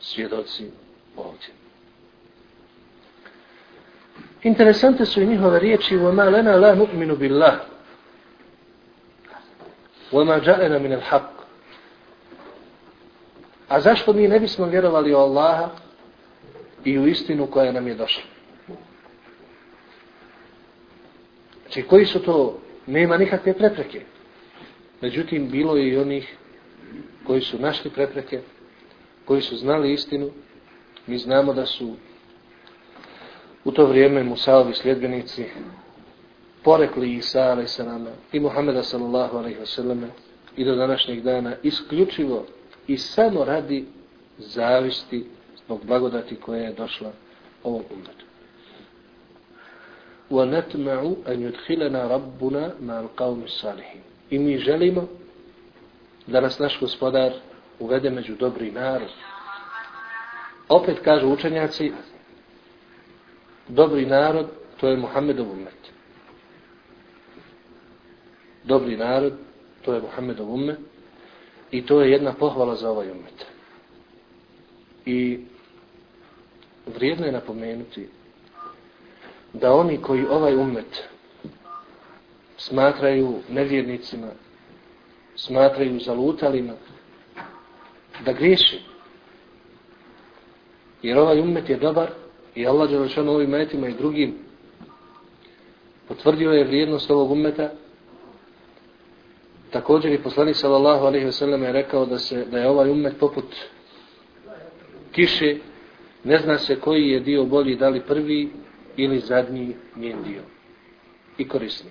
svjedoci 0.00 0.70
ovdje. 1.16 1.48
Interesante 4.42 5.06
su 5.06 5.22
i 5.22 5.26
njihove 5.26 5.60
riječi 5.60 5.96
وَمَا 5.96 6.30
لَنَا 6.30 6.56
لَا 6.56 6.74
نُؤْمِنُ 6.74 7.16
بِاللَّهِ 7.16 7.58
وَمَا 10.12 10.38
جَأَنَا 10.38 10.78
مِنَ 10.78 11.00
الْحَقِّ 11.00 11.40
A 13.68 13.80
zašto 13.80 14.12
mi 14.12 14.28
ne 14.28 14.40
bismo 14.40 14.66
vjerovali 14.66 15.14
u 15.14 15.16
Allaha 15.16 15.68
i 16.84 16.98
u 16.98 17.06
istinu 17.06 17.46
koja 17.46 17.72
nam 17.72 17.88
je 17.88 17.94
došla? 17.94 18.22
Znači, 21.62 21.82
koji 21.82 22.06
su 22.06 22.22
to? 22.22 22.58
Nema 22.87 23.17
nikakve 23.17 23.53
prepreke. 23.53 24.01
Međutim, 25.01 25.49
bilo 25.49 25.75
je 25.75 25.89
i 25.89 25.97
onih 25.97 26.37
koji 27.23 27.41
su 27.41 27.59
našli 27.59 27.91
prepreke, 27.91 28.41
koji 29.25 29.41
su 29.41 29.57
znali 29.57 29.93
istinu. 29.93 30.29
Mi 31.07 31.17
znamo 31.17 31.53
da 31.53 31.65
su 31.65 31.95
u 33.63 33.71
to 33.71 33.85
vrijeme 33.85 34.23
Musaovi 34.23 34.73
sljedbenici 34.73 35.45
porekli 36.63 37.13
Isa 37.13 37.41
a.s. 37.41 37.79
i 38.31 38.39
Muhammeda 38.39 38.83
sallallahu 38.83 39.37
alaihi 39.37 39.59
wa 39.59 40.07
i 40.57 40.65
do 40.65 40.75
današnjeg 40.75 41.21
dana 41.21 41.55
isključivo 41.63 42.45
i 42.87 42.97
samo 42.97 43.45
radi 43.45 43.85
zavisti 44.37 45.25
zbog 45.65 45.85
blagodati 45.85 46.35
koja 46.35 46.61
je 46.61 46.73
došla 46.73 47.11
ovom 47.63 47.83
umetu. 47.93 48.24
وَنَتْمَعُ 50.30 51.14
أَنْ 51.26 51.42
يُدْخِلَنَا 51.42 52.00
رَبُّنَا 52.06 52.74
مَا 52.80 53.00
الْقَوْمِ 53.00 53.42
الصَّالِحِينَ 53.42 54.02
I 54.30 54.38
mi 54.38 54.58
želimo 54.58 55.08
da 56.26 56.40
nas 56.40 56.58
naš 56.58 56.80
gospodar 56.80 57.32
uvede 57.78 58.10
među 58.10 58.34
dobri 58.36 58.70
narod. 58.70 59.08
Opet 60.68 60.98
kažu 61.04 61.28
učenjaci, 61.28 61.92
dobri 63.68 64.06
narod, 64.06 64.46
to 64.80 64.88
je 64.88 64.96
Muhammedov 64.96 65.50
umet. 65.50 65.92
Dobri 68.64 68.96
narod, 68.96 69.32
to 69.84 69.94
je 69.94 70.00
Muhammedov 70.00 70.54
umet. 70.54 70.78
I 71.70 71.86
to 71.86 72.00
je 72.00 72.10
jedna 72.10 72.32
pohvala 72.32 72.74
za 72.74 72.90
ovaj 72.90 73.10
umet. 73.10 73.46
I 75.06 75.40
vrijedno 76.86 77.26
je 77.26 77.32
napomenuti 77.32 78.08
da 79.61 79.73
oni 79.73 79.97
koji 80.01 80.25
ovaj 80.25 80.55
umet 80.55 81.03
smatraju 82.57 83.33
nevjernicima, 83.49 84.27
smatraju 85.35 85.99
zalutalima, 85.99 86.73
da 88.25 88.33
griješi. 88.33 88.79
Jer 91.01 91.17
ovaj 91.17 91.39
umet 91.39 91.69
je 91.69 91.77
dobar 91.77 92.09
i 92.55 92.67
Allah 92.67 92.91
je 92.91 92.99
rečeno 92.99 93.31
ovim 93.31 93.49
metima 93.49 93.87
i 93.87 93.93
drugim. 93.93 94.35
Potvrdio 96.07 96.51
je 96.51 96.63
vrijednost 96.63 97.11
ovog 97.11 97.31
umeta 97.31 97.69
Također 99.75 100.11
i 100.11 100.23
poslanik 100.23 100.55
sallallahu 100.55 101.05
alejhi 101.05 101.25
ve 101.25 101.31
sellem 101.31 101.63
je 101.63 101.71
rekao 101.71 102.05
da 102.05 102.17
se 102.17 102.45
da 102.45 102.59
je 102.59 102.69
ovaj 102.69 102.89
ummet 102.89 103.13
poput 103.19 103.45
kiše, 105.11 105.55
ne 106.23 106.37
zna 106.37 106.57
se 106.57 106.79
koji 106.79 107.09
je 107.09 107.19
dio 107.19 107.45
bolji, 107.45 107.75
da 107.75 107.89
li 107.89 108.01
prvi 108.01 108.51
ili 108.97 109.19
zadnji 109.19 109.75
njen 109.95 110.23
dio. 110.23 110.41
I 111.37 111.47
korisni. 111.47 111.89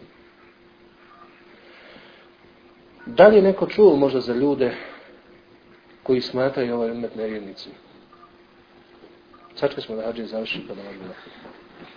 Da 3.07 3.29
li 3.29 3.37
je 3.37 3.43
neko 3.43 3.67
čuo 3.67 3.97
možda 3.97 4.21
za 4.21 4.35
ljude 4.35 4.75
koji 6.03 6.21
smatraju 6.21 6.75
ovaj 6.75 6.91
umet 6.91 7.15
nevjernicim? 7.15 7.73
Sačka 9.55 9.81
smo 9.81 9.97
da 9.97 10.03
hađe 10.03 10.25
završi 10.25 10.61
pa 10.69 10.75
da 10.75 10.83
vam 10.83 10.95
bila. 10.99 11.15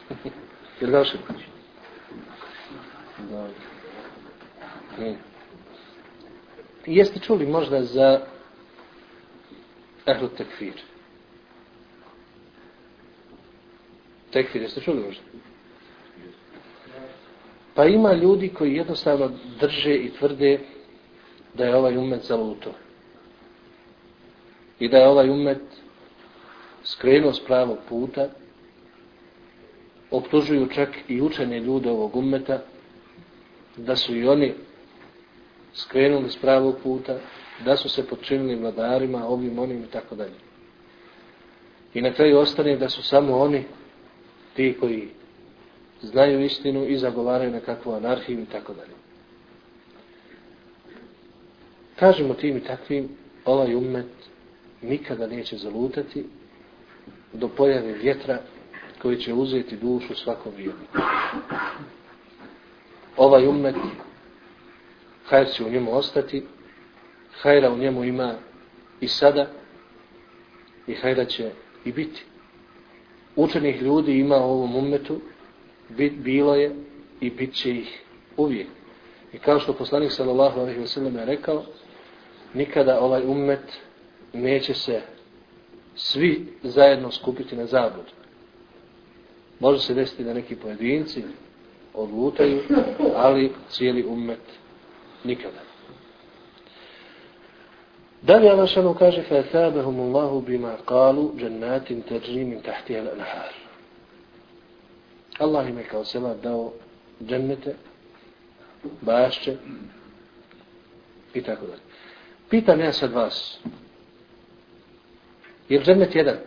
Jer 0.81 0.89
završi 0.91 1.17
kući? 1.27 1.45
Da. 3.29 3.47
Nije 4.97 5.17
jeste 6.87 7.19
čuli 7.19 7.45
možda 7.45 7.83
za 7.83 8.21
ehlu 10.05 10.27
tekfir? 10.27 10.73
Tekfir, 14.31 14.61
jeste 14.61 14.81
čuli 14.81 14.99
možda? 14.99 15.23
Pa 17.73 17.85
ima 17.85 18.13
ljudi 18.13 18.49
koji 18.49 18.75
jednostavno 18.75 19.31
drže 19.59 19.95
i 19.95 20.09
tvrde 20.09 20.59
da 21.53 21.65
je 21.65 21.75
ovaj 21.75 21.97
umet 21.97 22.23
zaluto. 22.23 22.71
I 24.79 24.89
da 24.89 24.97
je 24.97 25.07
ovaj 25.07 25.29
umet 25.29 25.61
skrenuo 26.83 27.33
s 27.33 27.39
pravog 27.39 27.77
puta, 27.89 28.29
optužuju 30.11 30.67
čak 30.67 30.89
i 31.07 31.21
učene 31.21 31.59
ljude 31.59 31.89
ovog 31.89 32.15
umeta, 32.15 32.61
da 33.77 33.95
su 33.95 34.15
i 34.15 34.27
oni 34.27 34.53
skrenuli 35.73 36.29
s 36.29 36.37
pravog 36.37 36.75
puta, 36.83 37.19
da 37.65 37.77
su 37.77 37.89
se 37.89 38.07
počinili 38.07 38.55
vladarima, 38.55 39.27
ovim, 39.27 39.59
onim 39.59 39.83
i 39.83 39.87
tako 39.87 40.15
dalje. 40.15 40.35
I 41.93 42.01
na 42.01 42.13
kraju 42.13 42.37
ostane 42.37 42.77
da 42.77 42.89
su 42.89 43.03
samo 43.03 43.37
oni 43.37 43.63
ti 44.57 44.77
koji 44.79 45.07
znaju 46.01 46.45
istinu 46.45 46.85
i 46.87 46.97
zagovaraju 46.97 47.51
nekakvu 47.51 47.91
anarhiju 47.91 48.41
i 48.41 48.45
tako 48.45 48.73
dalje. 48.73 48.93
Kažemo 51.95 52.33
tim 52.33 52.57
i 52.57 52.63
takvim, 52.63 53.09
ovaj 53.45 53.75
umet 53.75 54.05
nikada 54.81 55.27
neće 55.27 55.57
zalutati 55.57 56.25
do 57.33 57.47
pojave 57.47 57.93
vjetra 57.93 58.39
koji 59.01 59.17
će 59.17 59.33
uzeti 59.33 59.77
dušu 59.77 60.15
svakom 60.15 60.53
vjerniku. 60.57 60.97
Ovaj 63.17 63.47
umet, 63.47 63.75
hajr 65.25 65.47
će 65.53 65.65
u 65.65 65.69
njemu 65.69 65.95
ostati, 65.95 66.43
hajra 67.41 67.71
u 67.71 67.77
njemu 67.77 68.03
ima 68.03 68.35
i 69.01 69.07
sada, 69.07 69.47
i 70.87 70.93
hajra 70.93 71.25
će 71.25 71.51
i 71.85 71.91
biti. 71.91 72.25
Učenih 73.37 73.81
ljudi 73.81 74.19
ima 74.19 74.37
u 74.37 74.51
ovom 74.51 74.75
umetu, 74.75 75.21
bilo 76.11 76.55
je 76.55 76.75
i 77.21 77.29
bit 77.29 77.53
će 77.53 77.71
ih 77.71 78.03
uvijek. 78.37 78.67
I 79.33 79.37
kao 79.37 79.59
što 79.59 79.73
poslanik 79.73 80.11
sallallahu 80.11 80.59
alejhi 80.59 80.79
ve 80.79 80.87
sellem 80.87 81.15
je 81.15 81.25
rekao, 81.25 81.63
nikada 82.53 82.99
ovaj 82.99 83.23
ummet 83.25 83.79
neće 84.33 84.73
se 84.73 85.01
svi 85.95 86.47
zajedno 86.63 87.11
skupiti 87.11 87.55
na 87.55 87.65
zabud. 87.65 88.05
Može 89.59 89.79
se 89.79 89.93
desiti 89.93 90.23
da 90.23 90.33
neki 90.33 90.55
pojedinci 90.55 91.23
odlutaju, 91.93 92.61
ali 93.15 93.51
cijeli 93.69 94.05
ummet 94.05 94.41
nikada. 95.23 95.66
Dalje 98.27 98.51
Allahšanu 98.51 98.93
kaže 98.93 99.23
فَثَابَهُمُ 99.23 99.97
اللَّهُ 99.99 100.31
بِمَا 100.47 100.73
قَالُوا 100.83 101.31
جَنَّاتٍ 101.39 101.87
تَجْرِي 102.11 102.43
مِنْ 102.43 102.59
تَحْتِهَا 102.61 102.99
الْأَنْحَارِ 103.01 103.53
Allah 105.39 105.69
im 105.69 105.77
je 105.77 105.83
kao 105.83 106.05
seba 106.05 106.33
dao 106.33 106.73
džennete, 107.23 107.75
bašće 109.01 109.55
i 111.33 111.41
tako 111.41 111.65
dalje. 111.65 111.81
Pitam 112.49 112.79
ja 112.79 112.93
sad 112.93 113.11
vas, 113.11 113.59
je 115.69 115.79
li 115.79 115.85
džennet 115.85 116.15
jedan? 116.15 116.37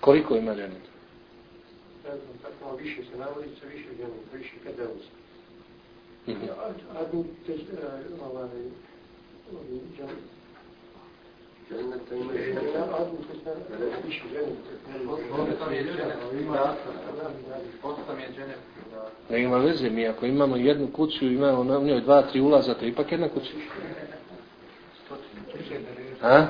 Koliko 0.00 0.36
ima 0.36 0.54
džennet? 0.54 0.82
Ne 2.04 2.10
znam, 2.10 2.38
tako 2.42 2.76
više 2.76 3.02
se 3.04 3.18
navodi, 3.18 3.48
više 3.48 3.88
džennet, 3.96 4.32
više 4.32 4.54
50. 4.66 4.86
Ne 19.30 19.42
ima 19.42 19.56
veze, 19.56 19.90
mi 19.90 20.08
ako 20.08 20.26
imamo 20.26 20.56
jednu 20.56 20.88
kuću, 20.92 21.24
imamo 21.24 21.64
na 21.64 21.78
njoj 21.78 22.00
dva, 22.00 22.22
tri 22.22 22.40
ulaza, 22.40 22.74
to 22.74 22.84
je 22.84 22.88
ipak 22.88 23.12
jedna 23.12 23.28
kuća. 23.28 23.50
A? 26.22 26.46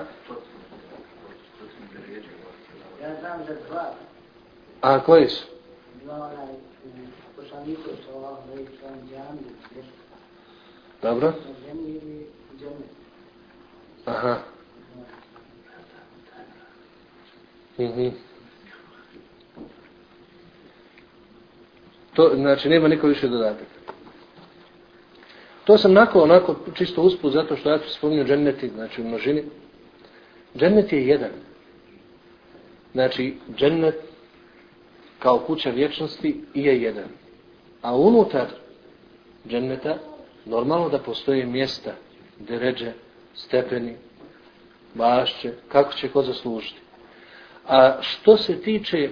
Ja 3.03 3.17
znam 3.21 3.41
dva. 3.69 3.95
A 4.81 5.01
koji 5.01 5.29
su? 5.29 5.45
Dva 6.05 6.31
poslaniku 7.53 7.91
sa 8.07 8.17
ovom 8.17 8.37
velikom 8.49 9.09
džami. 9.11 9.41
Dobro. 11.03 11.33
Aha. 14.05 14.39
Mhm. 17.79 18.09
To, 22.15 22.33
znači, 22.35 22.69
nema 22.69 22.89
niko 22.89 23.07
više 23.07 23.29
dodatak. 23.29 23.67
To 25.65 25.79
sam 25.79 25.91
onako, 25.91 26.21
onako 26.21 26.57
čisto 26.75 27.03
usput, 27.03 27.33
zato 27.33 27.57
što 27.57 27.71
ja 27.71 27.79
ću 27.79 27.89
spominju 27.89 28.25
dženneti, 28.25 28.69
znači 28.69 29.03
u 29.03 29.05
množini. 29.05 29.45
Džennet 30.57 30.93
je 30.93 31.07
jedan. 31.07 31.31
Znači, 32.93 33.37
džennet 33.57 33.95
kao 35.19 35.39
kuća 35.39 35.71
vječnosti 35.71 36.45
je 36.55 36.83
jedan. 36.83 37.22
A 37.83 37.97
unutar 37.97 38.47
dženneta 39.49 39.99
normalno 40.45 40.89
da 40.89 40.99
postoje 40.99 41.47
mjesta, 41.47 41.93
deređe, 42.39 42.93
stepeni, 43.35 43.97
bašće, 44.95 45.53
kako 45.69 45.93
će 45.93 46.09
ko 46.09 46.23
zaslužiti. 46.23 46.81
A 47.69 47.97
što 48.01 48.37
se 48.37 48.61
tiče 48.61 49.09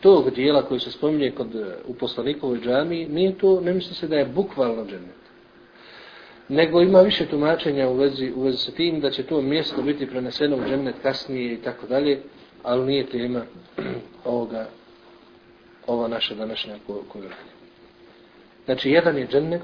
tog 0.00 0.30
dijela 0.30 0.62
koji 0.62 0.80
se 0.80 0.90
spominje 0.90 1.30
kod 1.30 1.54
e, 1.54 1.76
u 1.86 1.94
poslanikovoj 1.94 2.60
džami, 2.60 3.06
nije 3.06 3.38
to, 3.38 3.60
ne 3.60 3.72
misli 3.72 3.94
se 3.94 4.08
da 4.08 4.16
je 4.16 4.26
bukvalno 4.26 4.86
džennet. 4.86 5.24
Nego 6.48 6.80
ima 6.80 7.00
više 7.00 7.26
tumačenja 7.26 7.88
u 7.88 7.94
vezi, 7.94 8.32
u 8.36 8.42
vezi 8.42 8.56
sa 8.56 8.72
tim 8.72 9.00
da 9.00 9.10
će 9.10 9.22
to 9.22 9.42
mjesto 9.42 9.82
biti 9.82 10.06
preneseno 10.06 10.56
u 10.56 10.68
džennet 10.68 10.94
kasnije 11.02 11.54
i 11.54 11.62
tako 11.62 11.86
dalje, 11.86 12.22
ali 12.62 12.86
nije 12.86 13.06
tema 13.06 13.42
ovoga, 14.24 14.66
ova 15.86 16.08
naša 16.08 16.34
današnja 16.34 16.74
koju. 16.86 17.30
Znači, 18.64 18.90
jedan 18.90 19.18
je 19.18 19.26
džennet, 19.26 19.62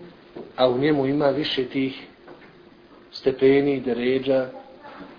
a 0.56 0.68
u 0.68 0.78
njemu 0.78 1.06
ima 1.06 1.26
više 1.26 1.64
tih 1.64 2.06
stepeni, 3.12 3.80
deređa, 3.80 4.48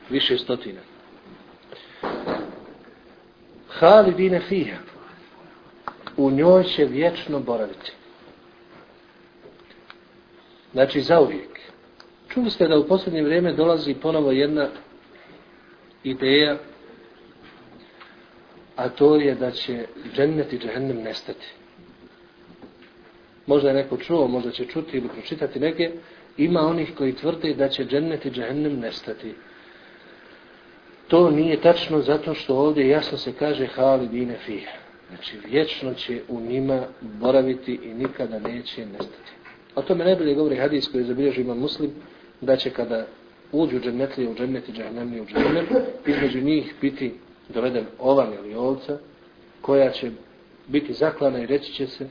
više 0.09 0.37
stotina. 0.37 0.81
Halidine 3.67 4.39
fiha. 4.39 4.77
U 6.17 6.31
njoj 6.31 6.63
će 6.63 6.85
vječno 6.85 7.39
boraviti. 7.39 7.91
Znači, 10.73 11.01
zauvijek. 11.01 11.59
Čuli 12.27 12.51
ste 12.51 12.67
da 12.67 12.79
u 12.79 12.87
posljednje 12.87 13.23
vrijeme 13.23 13.53
dolazi 13.53 13.93
ponovo 13.93 14.31
jedna 14.31 14.69
ideja, 16.03 16.57
a 18.81 18.89
to 18.89 19.15
je 19.15 19.35
da 19.35 19.51
će 19.51 19.85
džennet 20.15 20.53
i 20.53 20.57
džehennem 20.57 20.97
nestati. 20.97 21.47
Možda 23.45 23.69
je 23.69 23.75
neko 23.75 23.97
čuo, 23.97 24.27
možda 24.27 24.51
će 24.51 24.65
čuti 24.65 24.97
ili 24.97 25.09
pročitati 25.09 25.59
neke, 25.59 25.91
ima 26.37 26.59
onih 26.59 26.91
koji 26.97 27.13
tvrde 27.13 27.53
da 27.53 27.69
će 27.69 27.85
džennet 27.85 28.25
i 28.25 28.31
džehennem 28.31 28.79
nestati. 28.79 29.33
To 31.07 31.29
nije 31.29 31.61
tačno 31.61 32.01
zato 32.01 32.33
što 32.33 32.55
ovdje 32.55 32.87
jasno 32.87 33.17
se 33.17 33.33
kaže 33.33 33.67
halidine 33.67 34.37
fih. 34.45 34.69
Znači 35.09 35.37
vječno 35.49 35.93
će 35.93 36.21
u 36.29 36.39
njima 36.39 36.83
boraviti 37.01 37.79
i 37.83 37.93
nikada 37.93 38.39
neće 38.39 38.85
nestati. 38.85 39.31
O 39.75 39.81
tome 39.81 40.05
najbolje 40.05 40.35
govori 40.35 40.55
hadis 40.55 40.87
koji 40.87 41.03
zabilježi 41.03 41.41
imam 41.41 41.59
muslim 41.59 41.91
da 42.41 42.55
će 42.55 42.69
kada 42.69 43.07
uđu 43.51 43.79
džennetlije 43.79 44.29
u 44.29 44.35
džennet 44.35 44.69
i 44.69 44.71
džahnemlije 44.71 45.21
u 45.21 45.25
džennet 45.25 45.69
između 46.07 46.41
njih 46.41 46.73
biti 46.81 47.13
doveden 47.51 47.85
ovan 47.99 48.33
ili 48.33 48.55
ovca 48.55 48.97
koja 49.61 49.91
će 49.91 50.11
biti 50.67 50.93
zaklana 50.93 51.39
i 51.39 51.45
reći 51.45 51.73
će 51.73 51.87
se 51.87 52.09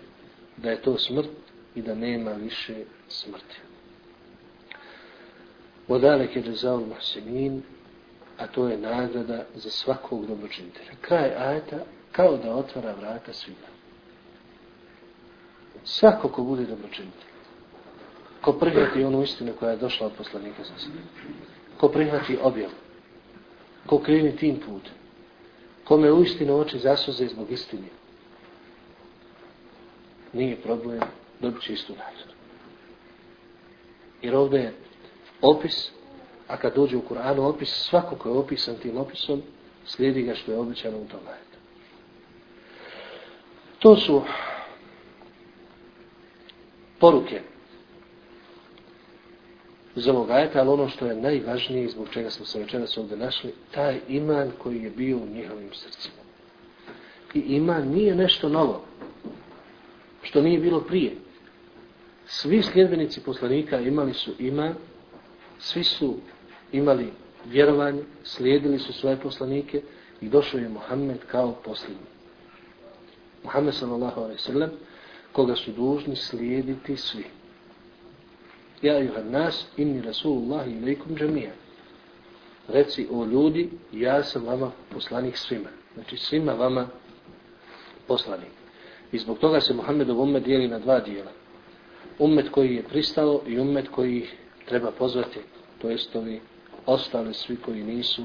da 0.57 0.71
je 0.71 0.83
to 0.83 0.99
smrt 0.99 1.29
i 1.75 1.83
da 1.83 1.95
nema 1.95 2.33
više 2.33 2.75
smrti. 3.09 3.61
Odalek 5.89 6.37
je 6.37 6.43
džezao 6.43 6.81
mahsenin 6.81 7.63
a 8.41 8.47
to 8.47 8.69
je 8.69 8.79
nagrada 8.79 9.45
za 9.55 9.71
svakog 9.71 10.27
dobročinitelja. 10.27 10.93
Kraj 11.01 11.35
ajeta 11.37 11.79
kao 12.13 12.37
da 12.37 12.55
otvara 12.55 12.95
vrata 12.95 13.33
svima. 13.33 13.71
Svako 15.85 16.29
ko 16.29 16.43
bude 16.43 16.65
dobročinitelj, 16.65 17.31
ko 18.41 18.53
prihvati 18.53 19.05
onu 19.05 19.23
istinu 19.23 19.53
koja 19.59 19.71
je 19.71 19.77
došla 19.77 20.07
od 20.07 20.13
poslanika 20.13 20.65
za 20.65 20.73
sve, 20.79 20.93
ko 21.79 21.89
prihvati 21.89 22.39
objav, 22.43 22.71
ko 23.87 23.99
kreni 23.99 24.37
tim 24.37 24.57
putem, 24.57 24.93
kome 25.91 26.13
u 26.13 26.23
istinu 26.23 26.59
oči 26.59 26.79
zasuze 26.79 27.27
zbog 27.27 27.51
istine, 27.51 27.89
nije 30.33 30.57
problem, 30.57 31.01
dobit 31.41 31.63
će 31.63 31.73
istu 31.73 31.93
nagradu. 31.93 32.35
Jer 34.23 34.37
ovdje 34.37 34.61
je 34.61 34.75
opis 35.43 35.91
A 36.51 36.57
kad 36.57 36.75
dođe 36.75 36.97
u 36.97 37.03
Kur'anu 37.03 37.41
opis, 37.41 37.69
svako 37.69 38.17
ko 38.17 38.29
je 38.29 38.39
opisan 38.39 38.77
tim 38.77 38.97
opisom, 38.97 39.43
slijedi 39.87 40.23
ga 40.23 40.35
što 40.35 40.53
je 40.53 40.59
običano 40.59 40.99
u 40.99 41.05
tom 41.05 41.21
ajetu. 41.29 41.59
To 43.79 43.97
su 43.97 44.23
poruke 46.99 47.41
iz 49.97 50.09
ovog 50.09 50.31
ajeta, 50.31 50.61
ali 50.61 50.69
ono 50.69 50.89
što 50.89 51.07
je 51.07 51.21
najvažnije 51.21 51.89
zbog 51.89 52.09
čega 52.11 52.31
smo 52.31 52.47
se 52.47 52.59
večeras 52.59 52.99
ovdje 52.99 53.17
našli, 53.17 53.55
taj 53.71 54.01
iman 54.09 54.51
koji 54.59 54.83
je 54.83 54.91
bio 54.91 55.17
u 55.17 55.27
njihovim 55.27 55.73
srcima. 55.73 56.15
I 57.35 57.39
iman 57.39 57.89
nije 57.89 58.15
nešto 58.15 58.49
novo, 58.49 58.85
što 60.23 60.43
nije 60.43 60.59
bilo 60.59 60.81
prije. 60.81 61.13
Svi 62.27 62.63
sljedbenici 62.63 63.21
poslanika 63.21 63.81
imali 63.81 64.15
su 64.15 64.33
iman, 64.39 64.75
svi 65.59 65.85
su 65.85 66.17
imali 66.73 67.13
vjerovanje, 67.47 68.03
slijedili 68.25 68.79
su 68.79 68.93
svoje 68.93 69.17
poslanike 69.17 69.83
i 70.21 70.29
došao 70.29 70.61
je 70.61 70.69
Muhammed 70.69 71.19
kao 71.27 71.53
posljednji. 71.65 72.07
Muhammed 73.45 73.75
sallallahu 73.75 74.21
alaihi 74.21 74.43
sallam, 74.43 74.71
koga 75.33 75.57
su 75.57 75.73
dužni 75.73 76.17
slijediti 76.17 76.97
svi. 76.97 77.25
Ja 78.83 78.99
juhan 78.99 79.31
nas, 79.31 79.67
inni 79.77 80.03
rasulullah 80.03 80.69
ilaikum 80.69 81.17
džamija. 81.17 81.53
Reci 82.69 83.07
o 83.13 83.25
ljudi, 83.25 83.71
ja 83.93 84.23
sam 84.23 84.47
vama 84.47 84.71
poslanik 84.93 85.37
svima. 85.37 85.69
Znači 85.95 86.17
svima 86.17 86.53
vama 86.53 86.89
poslanik. 88.07 88.51
I 89.13 89.19
zbog 89.19 89.39
toga 89.39 89.61
se 89.61 89.75
Muhammedov 89.75 90.21
ummet 90.21 90.45
dijeli 90.45 90.69
na 90.69 90.79
dva 90.79 91.01
dijela. 91.01 91.31
Ummet 92.19 92.49
koji 92.49 92.75
je 92.75 92.83
pristao 92.83 93.43
i 93.47 93.59
ummet 93.59 93.89
koji 93.89 94.27
treba 94.67 94.91
pozvati, 94.91 95.41
to 95.79 95.91
jest 95.91 96.17
ovi 96.17 96.41
ostali 96.87 97.35
svi 97.35 97.57
koji 97.57 97.83
nisu 97.83 98.23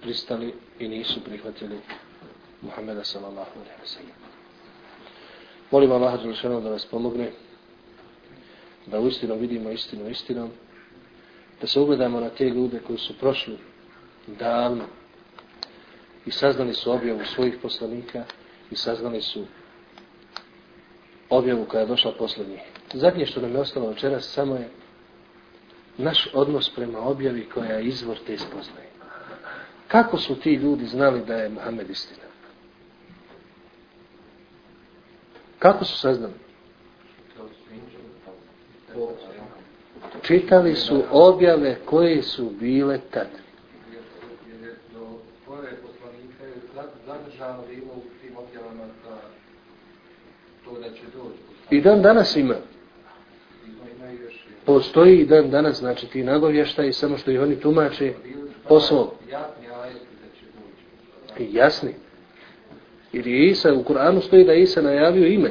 pristali 0.00 0.54
i 0.78 0.88
nisu 0.88 1.20
prihvatili 1.24 1.78
Muhammeda 2.62 3.04
sallallahu 3.04 3.50
alaihi 3.54 3.82
wa 3.82 3.86
sallam. 3.86 4.16
Molim 5.70 5.92
Allah 5.92 6.62
da 6.62 6.70
vas 6.70 6.86
pomogne 6.86 7.30
da 8.86 9.00
u 9.00 9.38
vidimo 9.40 9.70
istinu 9.70 10.10
istinom, 10.10 10.50
da 11.60 11.66
se 11.66 11.80
ugledamo 11.80 12.20
na 12.20 12.28
te 12.28 12.44
ljude 12.44 12.80
koji 12.86 12.98
su 12.98 13.18
prošli 13.18 13.58
davno 14.26 14.84
i 16.26 16.30
saznali 16.30 16.74
su 16.74 16.92
objavu 16.92 17.20
svojih 17.24 17.54
poslanika 17.62 18.24
i 18.70 18.76
saznali 18.76 19.20
su 19.20 19.44
objavu 21.28 21.64
koja 21.64 21.80
je 21.80 21.86
došla 21.86 22.12
posle 22.18 22.44
njih. 22.46 22.60
Zadnje 22.94 23.26
što 23.26 23.40
nam 23.40 23.52
je 23.52 23.60
ostalo 23.60 23.88
večeras 23.88 24.24
samo 24.24 24.54
je 24.54 24.68
naš 25.98 26.28
odnos 26.34 26.70
prema 26.70 26.98
objavi 26.98 27.48
koja 27.54 27.72
je 27.72 27.84
izvor 27.84 28.18
te 28.26 28.38
spoznaje. 28.38 28.88
Kako 29.88 30.18
su 30.18 30.34
ti 30.34 30.54
ljudi 30.54 30.86
znali 30.86 31.24
da 31.24 31.34
je 31.34 31.48
Muhammed 31.48 31.90
istina? 31.90 32.22
Kako 35.58 35.84
su 35.84 35.98
saznali? 35.98 36.49
Čitali 40.22 40.74
su 40.74 41.02
objave 41.10 41.76
koje 41.84 42.22
su 42.22 42.50
bile 42.60 42.98
tad. 43.10 43.28
I 51.70 51.80
dan 51.80 52.02
danas 52.02 52.36
ima. 52.36 52.54
Postoji 54.64 55.18
i 55.18 55.26
dan 55.26 55.50
danas, 55.50 55.78
znači 55.78 56.06
ti 56.06 56.22
nagovješta 56.22 56.84
i 56.84 56.92
samo 56.92 57.18
što 57.18 57.30
ih 57.30 57.40
oni 57.40 57.60
tumače 57.60 58.12
po 58.68 58.80
svom. 58.80 59.08
I 61.38 61.54
jasni. 61.54 61.94
Jer 63.12 63.26
je 63.26 63.46
Isa, 63.46 63.74
u 63.74 63.84
Kur'anu 63.84 64.20
stoji 64.20 64.44
da 64.44 64.52
Isa 64.52 64.82
najavio 64.82 65.26
ime. 65.26 65.50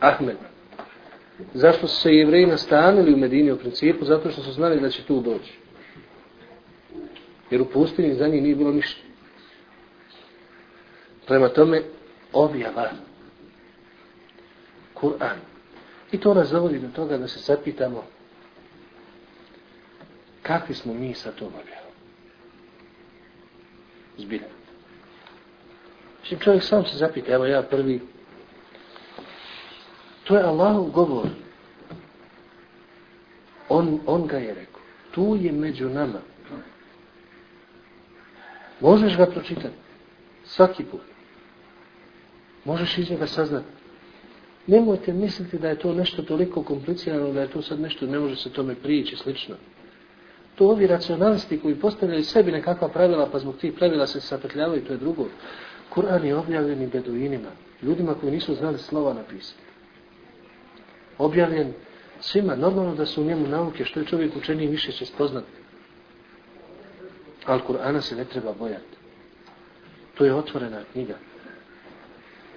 Ahmed. 0.00 0.36
Zašto 1.54 1.88
su 1.88 1.96
se 1.96 2.10
jevreji 2.10 2.46
nastanili 2.46 3.14
u 3.14 3.16
Medini 3.16 3.52
u 3.52 3.58
principu? 3.58 4.04
Zato 4.04 4.30
što 4.30 4.42
su 4.42 4.52
znali 4.52 4.80
da 4.80 4.90
će 4.90 5.04
tu 5.04 5.20
doći. 5.20 5.58
Jer 7.50 7.62
u 7.62 7.64
pustinji 7.64 8.14
za 8.14 8.28
njih 8.28 8.42
nije 8.42 8.56
bilo 8.56 8.72
ništa. 8.72 9.00
Prema 11.26 11.48
tome, 11.48 11.82
objava. 12.32 12.90
Kur'an. 14.94 15.36
I 16.12 16.20
to 16.20 16.34
nas 16.34 16.48
zavodi 16.48 16.78
do 16.78 16.88
toga 16.88 17.18
da 17.18 17.28
se 17.28 17.40
zapitamo 17.40 18.04
kakvi 20.42 20.74
smo 20.74 20.94
mi 20.94 21.14
sa 21.14 21.32
tom 21.32 21.48
objavom. 21.48 21.92
Zbiljno. 24.18 24.46
Znači, 24.46 26.22
Mislim, 26.22 26.40
čovjek 26.40 26.62
sam 26.62 26.84
se 26.84 26.96
zapita, 26.96 27.32
evo 27.32 27.46
ja 27.46 27.62
prvi, 27.62 28.00
to 30.24 30.36
je 30.36 30.42
Allahov 30.42 30.90
govor. 30.90 31.28
On, 33.68 34.00
on 34.06 34.26
ga 34.26 34.36
je 34.36 34.54
rekao. 34.54 34.80
Tu 35.10 35.38
je 35.40 35.52
među 35.52 35.88
nama. 35.88 36.20
Možeš 38.80 39.16
ga 39.16 39.26
pročitati. 39.26 39.74
Svaki 40.44 40.84
put. 40.84 41.00
Možeš 42.64 42.98
iz 42.98 43.10
njega 43.10 43.26
saznati. 43.26 43.66
Nemojte 44.66 45.12
misliti 45.12 45.58
da 45.58 45.68
je 45.68 45.78
to 45.78 45.94
nešto 45.94 46.22
toliko 46.22 46.62
komplicirano, 46.62 47.32
da 47.32 47.40
je 47.40 47.50
to 47.50 47.62
sad 47.62 47.80
nešto, 47.80 48.06
ne 48.06 48.18
može 48.18 48.36
se 48.36 48.50
tome 48.50 48.74
prići, 48.74 49.16
slično. 49.16 49.54
To 50.54 50.68
ovi 50.68 50.86
racionalisti 50.86 51.60
koji 51.60 51.74
postavljaju 51.74 52.24
sebi 52.24 52.52
nekakva 52.52 52.88
pravila, 52.88 53.28
pa 53.32 53.38
zbog 53.38 53.56
tih 53.56 53.72
pravila 53.72 54.06
se 54.06 54.20
sapetljavaju, 54.20 54.84
to 54.84 54.92
je 54.92 54.98
drugo. 54.98 55.26
Kur'an 55.94 56.24
je 56.24 56.36
objavljen 56.36 56.82
i 56.82 56.86
beduinima, 56.86 57.48
ljudima 57.82 58.14
koji 58.14 58.32
nisu 58.32 58.54
znali 58.54 58.78
slova 58.78 59.14
napisati. 59.14 59.71
Objavljen 61.22 61.72
svima, 62.20 62.56
normalno 62.56 62.94
da 62.94 63.06
su 63.06 63.22
u 63.22 63.24
njemu 63.24 63.46
nauke, 63.48 63.84
što 63.84 64.00
je 64.00 64.06
čovjek 64.06 64.36
učeniji 64.36 64.68
više 64.68 64.92
će 64.92 65.06
spoznati. 65.06 65.52
Ali 67.46 67.62
Kur'ana 67.68 68.00
se 68.00 68.16
ne 68.16 68.24
treba 68.24 68.52
bojati. 68.52 68.96
To 70.14 70.24
je 70.24 70.34
otvorena 70.34 70.82
knjiga. 70.92 71.14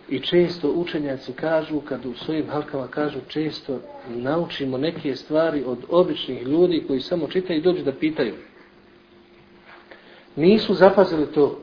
I 0.10 0.20
često 0.20 0.72
učenjaci 0.72 1.34
kažu, 1.34 1.82
kad 1.82 2.06
u 2.06 2.14
svojim 2.14 2.50
halkama 2.50 2.88
kažu, 2.88 3.20
često 3.28 3.80
naučimo 4.08 4.78
neke 4.78 5.16
stvari 5.16 5.64
od 5.66 5.78
običnih 5.90 6.44
ljudi 6.44 6.84
koji 6.88 7.00
samo 7.00 7.28
čitaju 7.28 7.60
i 7.60 7.64
dođu 7.64 7.84
da 7.84 7.92
pitaju. 7.92 8.36
Nisu 10.36 10.74
zapazili 10.74 11.32
to. 11.32 11.62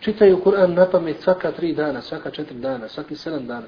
Čitaju 0.00 0.42
Kur'an 0.44 0.74
na 0.74 0.90
pamet 0.90 1.20
svaka 1.20 1.52
tri 1.52 1.72
dana, 1.74 2.02
svaka 2.02 2.30
četiri 2.30 2.58
dana, 2.58 2.88
svaki 2.88 3.16
sedam 3.16 3.46
dana. 3.46 3.66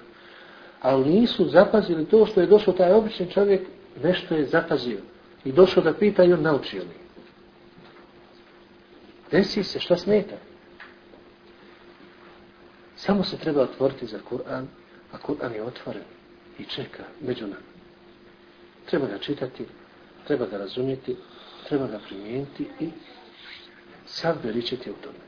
Ali 0.83 1.11
nisu 1.11 1.49
zapazili 1.49 2.07
to 2.07 2.27
što 2.27 2.41
je 2.41 2.47
došao 2.47 2.75
taj 2.75 2.93
obični 2.93 3.31
čovjek, 3.31 3.67
nešto 4.03 4.35
je 4.35 4.47
zapazio. 4.47 4.99
I 5.45 5.53
došao 5.53 5.83
da 5.83 5.95
pita 5.95 6.25
i 6.25 6.33
on 6.33 6.43
naučio 6.43 6.83
li. 6.83 7.03
Desi 9.31 9.63
se, 9.63 9.81
šta 9.81 9.97
smeta? 9.97 10.37
Samo 12.97 13.25
se 13.25 13.37
treba 13.37 13.63
otvoriti 13.63 14.07
za 14.07 14.19
Kur'an, 14.31 14.67
a 15.13 15.19
Kur'an 15.19 15.55
je 15.55 15.63
otvoren 15.63 16.03
i 16.59 16.65
čeka 16.65 17.03
među 17.21 17.47
nama. 17.47 17.73
Treba 18.87 19.07
ga 19.07 19.19
čitati, 19.19 19.67
treba 20.27 20.47
ga 20.47 20.59
razumjeti, 20.59 21.17
treba 21.69 21.87
ga 21.87 22.01
primijeniti 22.09 22.69
i 22.81 22.91
sad 24.07 24.37
veličiti 24.45 24.91
u 24.91 24.95
tome. 24.95 25.19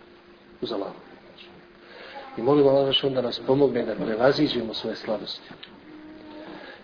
Uz 0.61 0.73
Allahom. 0.73 1.14
I 2.39 2.43
molim 2.43 2.67
Allah 2.67 2.95
da 3.15 3.23
nas 3.23 3.41
pomogne 3.47 3.85
da 3.85 3.95
prevaziđemo 3.95 4.75
svoje 4.75 4.97
slabosti. 4.97 5.49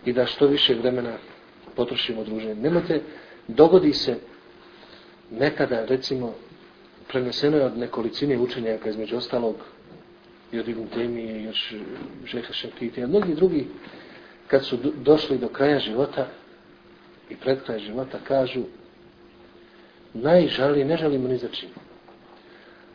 I 0.05 0.13
da 0.13 0.27
što 0.27 0.47
više 0.47 0.75
vremena 0.75 1.13
potrošimo 1.77 2.25
druženje. 2.25 2.55
Nemojte, 2.55 3.03
dogodi 3.49 3.93
se 3.93 4.17
nekada, 5.31 5.85
recimo, 5.85 6.35
preneseno 7.09 7.57
je 7.57 7.65
od 7.65 7.79
nekolicine 7.79 8.39
učenjaka 8.39 8.89
između 8.89 9.17
ostalog 9.17 9.57
i 10.53 10.59
od 10.59 10.69
Ibn 10.69 10.83
e, 10.83 10.95
Temije 10.95 11.43
i 11.43 11.49
od 11.49 11.55
Žeha 12.25 12.53
Šakitija, 12.53 13.07
mnogi 13.07 13.35
drugi 13.35 13.67
kad 14.47 14.65
su 14.65 14.77
došli 14.95 15.39
do 15.39 15.49
kraja 15.49 15.79
života 15.79 16.27
i 17.31 17.37
pred 17.37 17.63
kraja 17.65 17.79
života 17.79 18.19
kažu 18.25 18.63
najžalije, 20.15 20.85
ne 20.85 20.97
žalimo 20.97 21.29
ni 21.29 21.37
za 21.37 21.49
čim, 21.49 21.69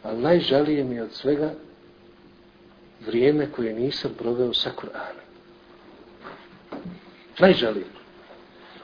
ali 0.04 0.22
najžalije 0.22 0.84
mi 0.84 1.00
od 1.00 1.12
svega 1.12 1.54
vrijeme 3.06 3.52
koje 3.52 3.74
nisam 3.74 4.12
proveo 4.18 4.54
sa 4.54 4.72
Kur'anom. 4.82 5.26
Najžalim. 7.40 7.84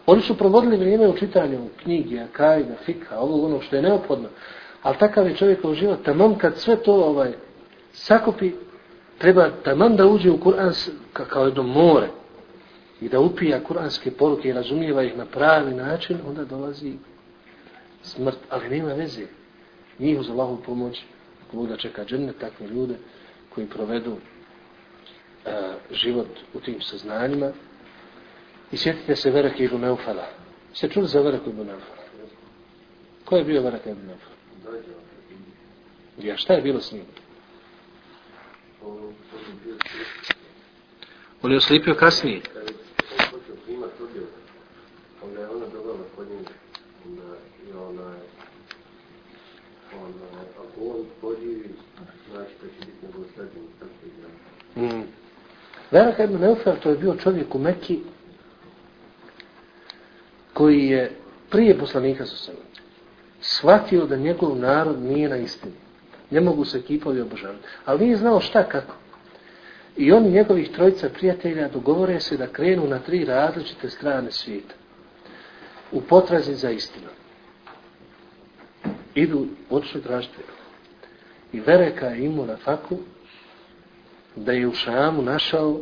Oni 0.06 0.22
su 0.22 0.38
provodili 0.38 0.78
vrijeme 0.78 1.08
u 1.08 1.18
čitanju 1.18 1.60
knjige, 1.84 2.20
akajda, 2.20 2.76
fika, 2.86 3.20
ovo 3.20 3.46
ono 3.46 3.62
što 3.62 3.76
je 3.76 3.82
neophodno. 3.82 4.30
Ali 4.82 4.98
takav 4.98 5.28
je 5.28 5.36
čovjekov 5.36 5.74
život. 5.74 6.04
Tamam 6.06 6.38
kad 6.38 6.58
sve 6.58 6.76
to 6.76 6.94
ovaj, 6.94 7.34
sakupi, 7.92 8.52
treba 9.18 9.50
taman 9.64 9.96
da 9.96 10.08
uđe 10.08 10.32
u 10.32 10.38
Kur'an 10.38 10.90
kao 11.14 11.46
jedno 11.46 11.64
more 11.64 12.08
i 13.02 13.10
da 13.10 13.20
upija 13.20 13.64
kuranske 13.64 14.12
poruke 14.12 14.50
i 14.50 14.54
razumijeva 14.54 15.04
ih 15.04 15.18
na 15.18 15.26
pravi 15.26 15.74
način, 15.74 16.18
onda 16.28 16.46
dolazi 16.46 16.94
smrt, 18.04 18.38
ali 18.50 18.70
nema 18.70 18.94
veze. 18.94 19.26
Njih 20.00 20.20
uz 20.20 20.30
Allahu 20.30 20.58
pomoć, 20.66 21.04
Bog 21.52 21.68
da 21.68 21.78
čeka 21.78 22.06
džene, 22.06 22.34
takve 22.34 22.68
ljude 22.68 22.96
koji 23.56 23.68
provedu 23.68 24.18
a, 25.46 25.74
život 25.92 26.28
u 26.54 26.60
tim 26.60 26.82
saznanjima. 26.82 27.52
I 28.72 28.78
sjetite 28.78 29.16
se 29.16 29.32
Vereke 29.32 29.64
ibn 29.64 29.82
Neufala. 29.82 30.28
Se 30.74 30.90
čuli 30.90 31.08
za 31.08 31.22
Vereke 31.22 31.50
ibn 31.50 31.66
Neufala? 31.66 32.02
Ko 33.26 33.38
je 33.38 33.44
bio 33.44 33.62
Vereke 33.62 33.92
ibn 33.92 34.08
Neufala? 34.08 34.36
Ja, 36.18 36.38
šta 36.38 36.54
je 36.54 36.62
bilo 36.62 36.82
s 36.82 36.92
njim? 36.92 37.06
On 41.42 41.52
je 41.52 41.58
oslipio 41.58 41.96
kasnije. 41.96 42.42
Mm. 54.76 55.04
Varaka 55.92 56.24
ibn 56.24 56.38
Neufel, 56.38 56.76
to 56.84 56.90
je 56.90 56.98
bio 56.98 57.16
čovjek 57.16 57.56
u 57.56 57.60
Mekki 57.60 58.00
koji 60.54 60.86
je 60.86 61.12
prije 61.50 61.78
poslanika 61.78 62.26
sa 62.26 62.36
sebe 62.36 62.72
shvatio 63.42 64.06
da 64.06 64.16
njegov 64.16 64.58
narod 64.58 65.02
nije 65.02 65.30
na 65.30 65.38
istini. 65.38 65.74
Ne 66.30 66.42
mogu 66.42 66.66
se 66.66 66.82
kipovi 66.82 67.22
obožavati. 67.22 67.64
Ali 67.86 68.06
nije 68.06 68.18
znao 68.18 68.42
šta 68.42 68.64
kako. 68.64 68.96
I 69.98 70.12
oni 70.12 70.32
njegovih 70.32 70.72
trojica 70.72 71.10
prijatelja 71.10 71.68
dogovore 71.68 72.20
se 72.20 72.38
da 72.38 72.48
krenu 72.48 72.88
na 72.88 73.00
tri 73.00 73.26
različite 73.26 73.90
strane 73.90 74.32
svijeta. 74.32 74.74
U 75.92 76.02
potrazi 76.02 76.56
za 76.56 76.70
istinu. 76.70 77.08
Idu, 79.16 79.48
odšli 79.70 80.02
tražiti. 80.02 80.38
I 81.54 81.60
Vereka 81.60 82.06
je 82.08 82.26
imao 82.26 82.46
na 82.46 82.58
faku 82.58 82.98
da 84.36 84.52
je 84.52 84.68
u 84.68 84.74
Šamu 84.74 85.22
našao 85.22 85.82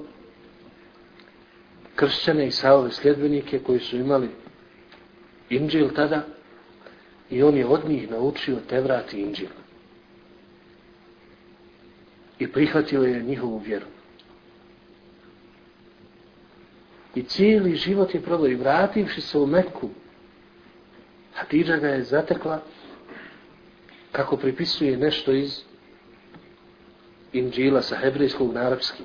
kršćane 1.95 2.47
i 2.47 2.51
saove 2.51 2.91
sljedbenike 2.91 3.59
koji 3.59 3.79
su 3.79 3.97
imali 3.97 4.29
Inđil 5.49 5.89
tada 5.89 6.25
i 7.29 7.43
on 7.43 7.57
je 7.57 7.65
od 7.65 7.89
njih 7.89 8.11
naučio 8.11 8.57
te 8.69 8.81
vrati 8.81 9.21
Inđil. 9.21 9.49
I 12.39 12.51
prihvatio 12.51 13.01
je 13.01 13.23
njihovu 13.23 13.57
vjeru. 13.57 13.85
I 17.15 17.23
cijeli 17.23 17.75
život 17.75 18.13
je 18.13 18.21
probao 18.21 18.47
i 18.47 18.55
vrativši 18.55 19.21
se 19.21 19.37
u 19.37 19.47
Meku, 19.47 19.89
Hatidža 21.33 21.77
ga 21.77 21.87
je 21.87 22.03
zatekla 22.03 22.61
kako 24.11 24.37
pripisuje 24.37 24.97
nešto 24.97 25.31
iz 25.31 25.63
Inđila 27.33 27.81
sa 27.81 27.95
hebrejskog 27.95 28.53
na 28.53 28.61
arapski. 28.61 29.03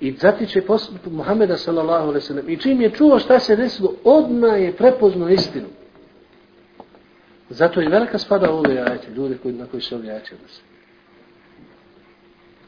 I 0.00 0.12
zatiče 0.12 0.62
postupku 0.62 1.10
Muhammeda 1.10 1.56
sallallahu 1.56 2.08
alaihi 2.08 2.26
sallam. 2.26 2.50
I 2.50 2.56
čim 2.56 2.80
je 2.80 2.90
čuo 2.90 3.18
šta 3.18 3.38
se 3.38 3.56
desilo, 3.56 3.94
odmah 4.04 4.60
je 4.60 4.76
prepoznao 4.76 5.28
istinu. 5.28 5.66
Zato 7.50 7.80
je 7.80 7.88
velika 7.88 8.18
spada 8.18 8.50
ove 8.50 8.78
ajete, 8.78 9.10
ljude 9.10 9.38
koji, 9.42 9.54
na 9.54 9.66
koji 9.66 9.82
se 9.82 9.96
ove 9.96 10.10
ajete 10.10 10.34
odnose. 10.34 10.60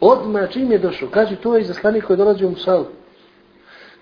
Odmah 0.00 0.50
čim 0.50 0.72
je 0.72 0.78
došao, 0.78 1.08
kaže 1.08 1.36
to 1.36 1.54
je 1.56 1.62
izaslanik 1.62 2.04
koji 2.04 2.16
dolazi 2.16 2.44
u 2.44 2.50
Musalu. 2.50 2.86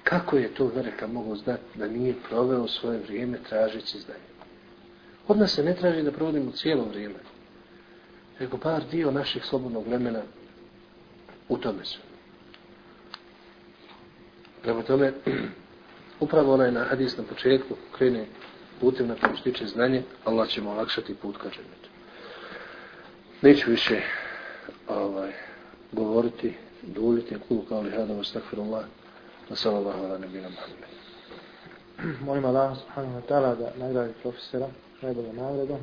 Kako 0.04 0.36
je 0.36 0.54
to 0.54 0.70
velika 0.74 1.06
mogao 1.06 1.36
znati 1.36 1.78
da 1.78 1.88
nije 1.88 2.14
proveo 2.28 2.68
svoje 2.68 2.98
vrijeme 2.98 3.38
tražeći 3.48 3.98
znanje? 3.98 4.30
Od 5.28 5.38
nas 5.38 5.54
se 5.54 5.64
ne 5.64 5.74
traži 5.74 6.02
da 6.02 6.12
provodimo 6.12 6.50
cijelo 6.50 6.84
vrijeme. 6.84 7.14
Nego 8.40 8.57
bar 8.57 8.83
dio 8.90 9.11
naših 9.11 9.44
slobodnog 9.44 9.87
vremena 9.87 10.22
u 11.48 11.59
tome 11.59 11.85
su. 11.85 11.98
Prema 14.62 14.83
tome, 14.83 15.12
upravo 16.20 16.55
onaj 16.55 16.72
na 16.72 16.85
hadis 16.85 17.16
na 17.16 17.24
početku 17.24 17.74
krene 17.98 18.26
putem 18.81 19.09
na 19.09 19.14
kojem 19.14 19.37
stiče 19.37 19.66
znanje, 19.66 20.03
Allah 20.24 20.48
će 20.48 20.62
mu 20.62 20.70
olakšati 20.70 21.14
put 21.14 21.37
ka 21.37 21.48
džennetu. 21.48 21.88
Neću 23.42 23.70
više 23.70 24.03
ovaj, 24.88 25.33
govoriti, 25.92 26.55
duljiti, 26.83 27.37
kulu 27.48 27.62
kao 27.68 27.83
li 27.83 27.90
hadam, 27.90 28.16
vastakfirullah, 28.16 28.85
wa 29.50 29.57
sallallahu 29.57 30.05
ala 30.05 30.18
nebina 30.18 30.48
Muhammed. 30.48 30.90
Molim 32.24 32.44
Allah 32.44 32.79
subhanahu 32.79 33.20
wa 33.20 33.22
ta'ala 33.29 33.55
da 33.55 33.72
nagradi 33.79 34.12
profesora 34.22 34.68
najbolje 35.03 35.33
nagrada. 35.33 35.79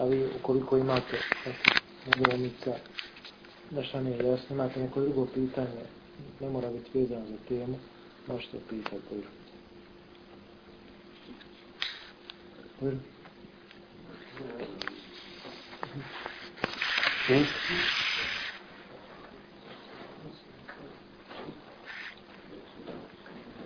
A 0.00 0.04
vi 0.04 0.28
ukoliko 0.40 0.76
imate 0.76 1.18
nedoumica, 2.06 2.72
da 3.70 3.82
šta 3.84 4.00
nije 4.00 4.16
jasno, 4.16 4.46
imate 4.54 4.80
neko 4.80 5.00
drugo 5.00 5.26
pitanje, 5.26 5.84
ne 6.40 6.48
mora 6.48 6.70
biti 6.70 6.98
vezano 6.98 7.26
za 7.26 7.36
temu, 7.48 7.78
možete 8.26 8.58
pitati. 8.70 8.96
Bojru. 9.10 9.26
Bojru. 12.80 12.96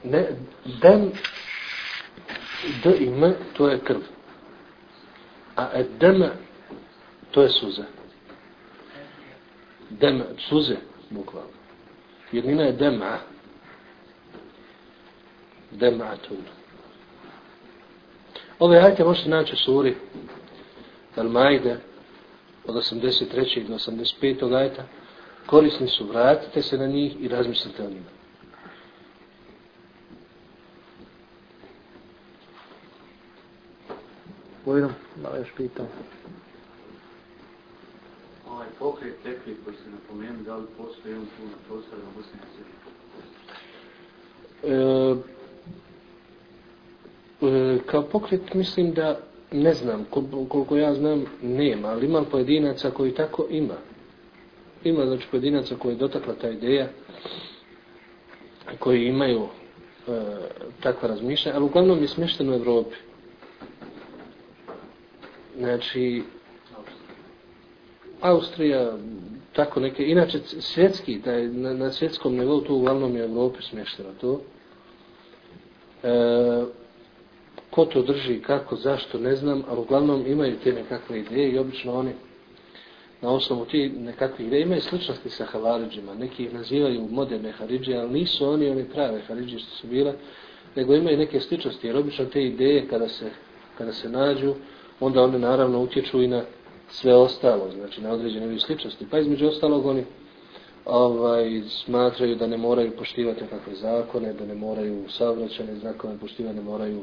Ne, 0.04 0.28
dem, 0.82 1.12
d 2.84 2.96
i 3.00 3.08
m, 3.08 3.34
to 3.56 3.68
je 3.68 3.80
krv. 3.80 4.13
A 5.56 5.70
et 5.74 5.88
to 7.30 7.42
je 7.42 7.48
suze. 7.48 7.82
Deme, 9.90 10.24
suze, 10.48 10.76
bukvalno. 11.10 11.50
Jednina 12.32 12.62
je 12.62 12.72
dema. 12.72 13.18
Dema 15.70 16.16
tu. 16.28 16.34
Ove 18.58 18.78
ajte 18.78 19.04
možete 19.04 19.30
naći 19.30 19.52
u 19.52 19.56
suri 19.56 19.96
Al-Majde 21.16 21.76
od 22.66 22.74
83. 22.74 23.66
do 23.68 23.74
85. 23.74 24.56
ajta. 24.56 24.84
Korisni 25.46 25.88
su, 25.88 26.06
vratite 26.06 26.62
se 26.62 26.78
na 26.78 26.86
njih 26.86 27.16
i 27.20 27.28
razmislite 27.28 27.82
o 27.82 27.90
njima. 27.90 28.23
Vojno, 34.66 34.90
malo 35.22 35.36
još 35.36 35.52
pitam. 35.56 35.86
Ovaj 38.50 38.66
pokret 38.78 39.14
tekli 39.22 39.56
koji 39.64 39.76
se 39.76 39.90
napomenu, 39.90 40.42
da 40.44 40.56
li 40.56 40.66
postoji 40.78 41.14
on 41.14 41.20
tu 41.26 41.42
na 41.44 41.56
prostoru 41.68 42.02
na 42.02 42.08
Bosni 42.16 42.38
E, 44.62 45.14
e, 47.46 47.78
kao 47.86 48.02
pokret 48.02 48.54
mislim 48.54 48.92
da 48.92 49.18
ne 49.52 49.74
znam, 49.74 50.04
kol, 50.10 50.22
koliko 50.48 50.76
ja 50.76 50.94
znam 50.94 51.24
nema, 51.42 51.88
ali 51.88 52.06
ima 52.06 52.22
pojedinaca 52.24 52.90
koji 52.90 53.14
tako 53.14 53.46
ima. 53.50 53.74
Ima 54.84 55.06
znači 55.06 55.26
pojedinaca 55.30 55.76
koji 55.76 55.92
je 55.92 55.98
dotakla 55.98 56.34
ta 56.34 56.50
ideja, 56.50 56.88
koji 58.78 59.06
imaju 59.06 59.42
e, 59.42 60.22
takva 60.82 61.08
razmišljanja, 61.08 61.56
ali 61.56 61.64
uglavnom 61.66 62.02
je 62.02 62.08
smješteno 62.08 62.52
u 62.52 62.54
Evropi. 62.54 62.96
Znači, 65.58 66.22
Austrija, 68.20 68.92
tako 69.52 69.80
neke, 69.80 70.06
inače 70.06 70.38
svjetski, 70.44 71.18
da 71.18 71.32
je 71.32 71.48
na, 71.48 71.74
na 71.74 71.92
svjetskom 71.92 72.36
nivou 72.36 72.60
to 72.60 72.74
uglavnom 72.74 73.16
je 73.16 73.22
u 73.22 73.30
Evropi 73.30 73.62
smješteno 73.62 74.08
to. 74.20 74.40
E, 76.02 76.64
ko 77.70 77.84
to 77.84 78.02
drži, 78.02 78.40
kako, 78.40 78.76
zašto, 78.76 79.18
ne 79.18 79.36
znam, 79.36 79.62
ali 79.68 79.80
uglavnom 79.80 80.26
imaju 80.26 80.56
te 80.64 80.72
nekakve 80.72 81.18
ideje 81.18 81.52
i 81.52 81.58
obično 81.58 81.94
oni 81.94 82.12
na 83.24 83.30
osnovu 83.30 83.64
ti 83.64 83.88
nekakve 83.88 84.44
ideje 84.44 84.62
imaju 84.62 84.80
sličnosti 84.80 85.30
sa 85.30 85.44
Havariđima. 85.44 86.14
Neki 86.14 86.44
ih 86.44 86.54
nazivaju 86.54 87.08
moderne 87.10 87.52
Haridžije, 87.52 87.98
ali 87.98 88.12
nisu 88.12 88.48
oni 88.48 88.70
oni 88.70 88.84
prave 88.84 89.20
Haridžije 89.20 89.58
što 89.58 89.70
su 89.70 89.86
bile, 89.86 90.14
nego 90.76 90.94
imaju 90.94 91.18
neke 91.18 91.40
sličnosti, 91.40 91.86
jer 91.86 91.96
obično 91.96 92.24
te 92.24 92.44
ideje 92.44 92.88
kada 92.88 93.08
se, 93.08 93.30
kada 93.78 93.92
se 93.92 94.08
nađu, 94.08 94.54
onda 95.00 95.22
one 95.22 95.38
naravno 95.38 95.80
utječu 95.80 96.22
i 96.22 96.28
na 96.28 96.42
sve 96.88 97.14
ostalo, 97.14 97.70
znači 97.70 98.00
na 98.00 98.10
određene 98.10 98.58
sličnosti. 98.58 99.06
Pa 99.10 99.18
između 99.18 99.46
ostalog 99.46 99.86
oni 99.86 100.04
ovaj, 100.84 101.62
smatraju 101.68 102.36
da 102.36 102.46
ne 102.46 102.56
moraju 102.56 102.96
poštivati 102.96 103.40
kakve 103.50 103.74
zakone, 103.74 104.32
da 104.32 104.46
ne 104.46 104.54
moraju 104.54 105.04
savraćane 105.08 105.74
zakone 105.74 106.18
poštivati, 106.18 106.56
ne 106.56 106.62
moraju 106.62 107.02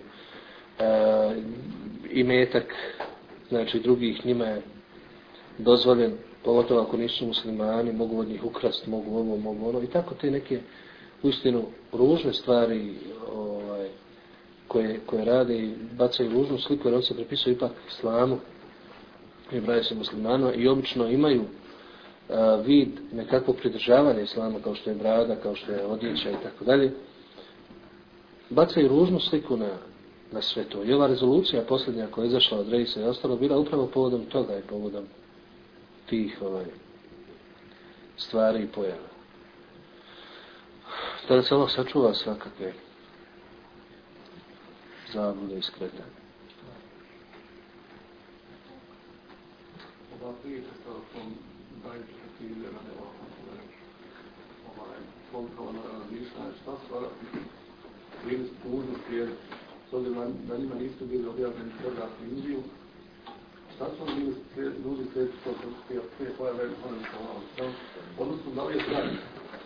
e, 0.80 0.86
imetak, 2.12 2.76
znači 3.50 3.80
drugih 3.80 4.26
njima 4.26 4.46
je 4.46 4.62
dozvoljen, 5.58 6.14
pogotovo 6.44 6.82
ako 6.82 6.98
nisu 6.98 7.26
muslimani, 7.26 7.94
mogu 7.94 8.20
od 8.20 8.28
njih 8.28 8.46
ukrast, 8.46 8.88
mogu 8.88 9.18
ovo, 9.18 9.38
mogu 9.38 9.70
ono, 9.70 9.82
i 9.82 9.88
tako 9.88 10.16
te 10.16 10.32
neke 10.32 10.60
uistinu 11.24 11.64
ružne 11.94 12.34
stvari 12.34 12.94
ovaj, 13.36 13.88
koje, 14.72 15.00
koje 15.06 15.26
rade 15.26 15.58
i 15.58 15.74
bacaju 15.98 16.32
ružnu 16.32 16.58
sliku, 16.58 16.88
jer 16.88 16.96
on 16.96 17.04
se 17.04 17.16
prepisuju 17.16 17.54
ipak 17.54 17.72
islamu, 17.88 18.38
i 19.52 19.60
braju 19.60 19.84
se 19.84 19.96
muslimanu 19.96 20.52
i 20.56 20.68
obično 20.68 21.08
imaju 21.08 21.44
a, 22.30 22.56
vid 22.56 22.90
nekakvog 23.12 23.56
pridržavanja 23.56 24.22
islama 24.22 24.60
kao 24.64 24.76
što 24.76 24.90
je 24.90 24.96
brada, 24.96 25.36
kao 25.36 25.56
što 25.56 25.72
je 25.72 25.86
odjeća 25.86 26.30
i 26.30 26.44
tako 26.44 26.66
dalje, 26.66 26.92
bacaju 28.50 28.88
ružnu 28.88 29.20
sliku 29.20 29.58
na, 29.58 29.70
na 30.32 30.42
sve 30.42 30.64
to. 30.64 30.84
I 30.84 30.94
ova 30.94 31.08
rezolucija 31.08 31.62
posljednja 31.62 32.08
koja 32.08 32.24
je 32.24 32.28
izašla 32.28 32.60
od 32.60 32.70
Reisa 32.70 33.02
i 33.02 33.04
ostalo 33.04 33.36
bila 33.36 33.58
upravo 33.58 33.88
povodom 33.88 34.26
toga 34.26 34.58
i 34.58 34.68
povodom 34.70 35.04
tih 36.10 36.38
ovaj, 36.42 36.66
stvari 38.18 38.64
i 38.64 38.68
pojava. 38.68 39.12
Tada 41.28 41.42
se 41.42 41.56
ovo 41.56 41.68
sačuva 41.68 42.14
svakakve 42.14 42.74
zabude 45.14 45.58
i 45.58 45.62
skretanje. 45.62 46.22
ova 50.22 50.34
priča 50.44 50.74
sa 50.84 50.92
tom 51.14 51.28
Bajić, 51.84 52.10
Hakide, 52.22 52.68
Rane, 52.76 52.94
ovaj, 54.70 55.00
koliko 55.32 55.64
ono 55.64 55.82
razmišljanje, 55.94 56.54
šta 56.62 56.72
su 56.82 56.96
Arapi 56.98 57.26
bili 58.26 58.50
spužni 58.54 58.96
slijedi, 59.08 59.36
s 59.90 59.94
obzirom 59.94 60.34
da 60.48 60.58
njima 60.58 60.76
nisu 60.76 61.06
bili 61.06 61.28
objavljeni 61.28 61.72
predrati 61.80 62.24
Indiju, 62.32 62.62
šta 63.76 63.86
su 63.86 64.04
oni 64.04 64.16
bili 64.16 64.36
ljudi 64.86 65.04
slijedi 65.14 65.32
to 65.44 65.52
su 65.54 65.68
prije 66.18 66.32
pojave 66.38 66.64
ono 66.88 66.98
ono, 67.60 67.72
odnosno 68.20 68.52
da 68.56 68.64
li 68.64 68.78
je 68.78 68.86
taj, 68.86 69.08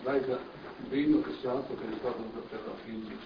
dajte, 0.05 0.37
primio 0.89 1.21
kršćanstvo 1.21 1.75
kad 1.79 1.89
je 1.89 1.97
stvarno 1.97 2.25
za 2.35 2.41
predrati 2.49 2.91
Indiju. 2.91 3.17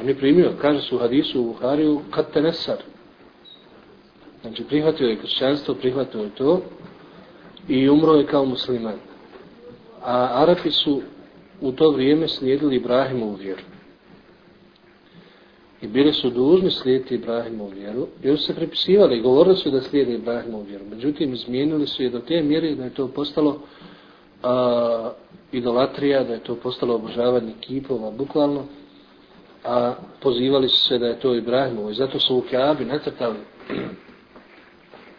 On 0.00 0.08
je 0.08 0.14
primio, 0.14 0.52
kaže 0.60 0.80
su 0.80 0.96
u 0.96 0.98
hadisu 0.98 1.40
u 1.40 1.44
Buhariju, 1.44 2.00
kad 2.10 2.32
te 2.32 2.42
nesar. 2.42 2.76
Znači, 4.40 4.64
prihvatio 4.64 5.06
je 5.06 5.18
kršćanstvo, 5.18 5.74
prihvatio 5.74 6.22
je 6.22 6.30
to 6.34 6.62
i 7.68 7.88
umro 7.88 8.12
je 8.12 8.26
kao 8.26 8.44
musliman. 8.44 8.98
A 10.02 10.42
Arapi 10.42 10.70
su 10.70 11.02
u 11.60 11.72
to 11.72 11.90
vrijeme 11.90 12.28
slijedili 12.28 12.76
Ibrahimovu 12.76 13.34
vjeru. 13.34 13.62
I 15.82 15.86
bili 15.86 16.12
su 16.12 16.30
dužni 16.30 16.70
slijediti 16.70 17.14
Ibrahimovu 17.14 17.70
vjeru. 17.70 18.06
I 18.22 18.28
oni 18.28 18.38
se 18.38 18.54
prepisivali 18.54 19.18
i 19.18 19.20
govorili 19.22 19.56
su 19.56 19.70
da 19.70 19.80
slijede 19.80 20.14
Ibrahimovu 20.14 20.62
vjeru. 20.62 20.84
Međutim, 20.90 21.32
izmijenili 21.32 21.86
su 21.86 22.02
je 22.02 22.10
do 22.10 22.18
te 22.18 22.42
mjere 22.42 22.74
da 22.74 22.84
je 22.84 22.94
to 22.94 23.08
postalo 23.08 23.60
a, 24.42 25.12
idolatrija, 25.52 26.24
da 26.24 26.32
je 26.32 26.40
to 26.40 26.54
postalo 26.56 26.94
obožavanje 26.94 27.52
kipova, 27.60 28.10
bukvalno. 28.10 28.64
A 29.64 29.94
pozivali 30.20 30.68
su 30.68 30.88
se 30.88 30.98
da 30.98 31.06
je 31.06 31.20
to 31.20 31.34
Ibrahimovo. 31.34 31.90
I 31.90 31.94
zato 31.94 32.18
su 32.18 32.36
u 32.36 32.44
Kaabi 32.50 32.84
nacrtali 32.84 33.38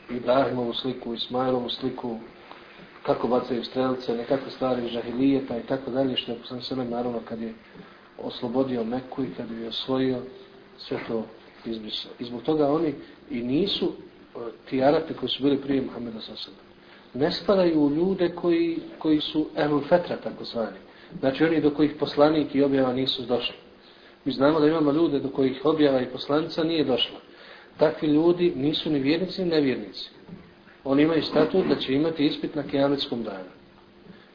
Ibrahimovu 0.09 0.73
sliku, 0.73 1.13
Ismailovu 1.13 1.69
sliku, 1.69 2.17
kako 3.03 3.27
bacaju 3.27 3.63
strelce, 3.63 4.13
nekakve 4.15 4.51
stvari 4.51 4.87
žahilijeta 4.87 5.57
i 5.57 5.63
tako 5.63 5.91
dalje, 5.91 6.17
što 6.17 6.31
je 6.31 6.37
sam 6.45 6.61
sve 6.61 6.85
naravno 6.85 7.19
kad 7.25 7.41
je 7.41 7.53
oslobodio 8.17 8.83
Meku 8.83 9.23
i 9.23 9.33
kad 9.37 9.51
je 9.51 9.67
osvojio 9.67 10.21
sve 10.77 10.97
to 11.07 11.25
izbrisao. 11.65 12.11
I 12.19 12.23
zbog 12.23 12.41
toga 12.41 12.71
oni 12.71 12.93
i 13.29 13.41
nisu 13.41 13.85
e, 13.85 14.39
ti 14.69 14.83
Arapi 14.83 15.13
koji 15.13 15.29
su 15.29 15.43
bili 15.43 15.61
prije 15.61 15.81
Muhammeda 15.81 16.21
Sasada. 16.21 16.57
Ne 17.13 17.31
spadaju 17.31 17.81
u 17.81 17.91
ljude 17.91 18.29
koji, 18.29 18.79
koji 18.99 19.21
su 19.21 19.47
Ehlul 19.55 19.81
Fetra, 19.81 20.17
tako 20.17 20.43
zvani. 20.43 20.77
Znači 21.19 21.43
oni 21.43 21.61
do 21.61 21.69
kojih 21.69 21.95
poslanik 21.99 22.55
i 22.55 22.63
objava 22.63 22.93
nisu 22.93 23.21
došli. 23.21 23.62
Mi 24.25 24.31
znamo 24.31 24.59
da 24.59 24.67
imamo 24.67 24.91
ljude 24.91 25.19
do 25.19 25.29
kojih 25.29 25.65
objava 25.65 26.01
i 26.01 26.09
poslanica 26.09 26.63
nije 26.63 26.83
došla. 26.83 27.19
Takvi 27.77 28.07
ljudi 28.07 28.53
nisu 28.55 28.89
ni 28.89 28.99
vjernici 28.99 29.43
ni 29.43 29.49
nevjernici 29.49 30.09
oni 30.83 31.03
imaju 31.03 31.23
statut 31.23 31.65
da 31.67 31.75
će 31.75 31.93
imati 31.93 32.25
ispit 32.25 32.55
na 32.55 32.63
kijametskom 32.63 33.23
danu. 33.23 33.49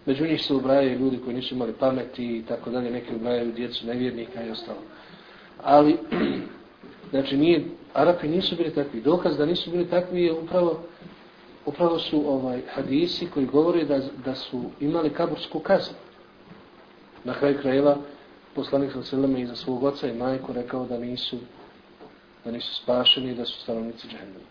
Među 0.06 0.26
njih 0.26 0.42
se 0.42 0.54
ubrajaju 0.54 0.98
ljudi 0.98 1.18
koji 1.24 1.36
nisu 1.36 1.54
imali 1.54 1.72
pameti 1.72 2.36
i 2.36 2.42
tako 2.48 2.70
dalje, 2.70 2.90
neki 2.90 3.14
ubrajaju 3.14 3.52
djecu 3.52 3.86
nevjernika 3.86 4.42
i 4.44 4.50
ostalo. 4.50 4.78
Ali, 5.62 5.96
znači, 7.10 7.36
nije, 7.36 7.64
Arapi 7.94 8.28
nisu 8.28 8.56
bili 8.56 8.74
takvi. 8.74 9.00
Dokaz 9.00 9.36
da 9.36 9.46
nisu 9.46 9.70
bili 9.70 9.88
takvi 9.88 10.22
je 10.22 10.32
upravo, 10.32 10.82
upravo 11.66 11.98
su 11.98 12.32
ovaj 12.32 12.60
hadisi 12.68 13.26
koji 13.34 13.46
govori 13.46 13.84
da, 13.84 14.00
da 14.24 14.34
su 14.34 14.62
imali 14.80 15.10
kabursku 15.10 15.58
kaznu. 15.58 15.96
Na 17.24 17.34
kraju 17.34 17.58
krajeva, 17.60 17.96
poslanik 18.58 18.92
sa 18.92 19.02
Seleme 19.02 19.40
i 19.40 19.46
za 19.46 19.56
svog 19.56 19.84
oca 19.84 20.08
i 20.08 20.18
majku 20.18 20.52
rekao 20.52 20.86
da 20.86 20.98
nisu 20.98 21.38
da 22.44 22.50
nisu 22.50 22.74
spašeni 22.74 23.30
i 23.30 23.34
da 23.34 23.44
su 23.44 23.60
stanovnici 23.60 24.08
džahendama. 24.08 24.46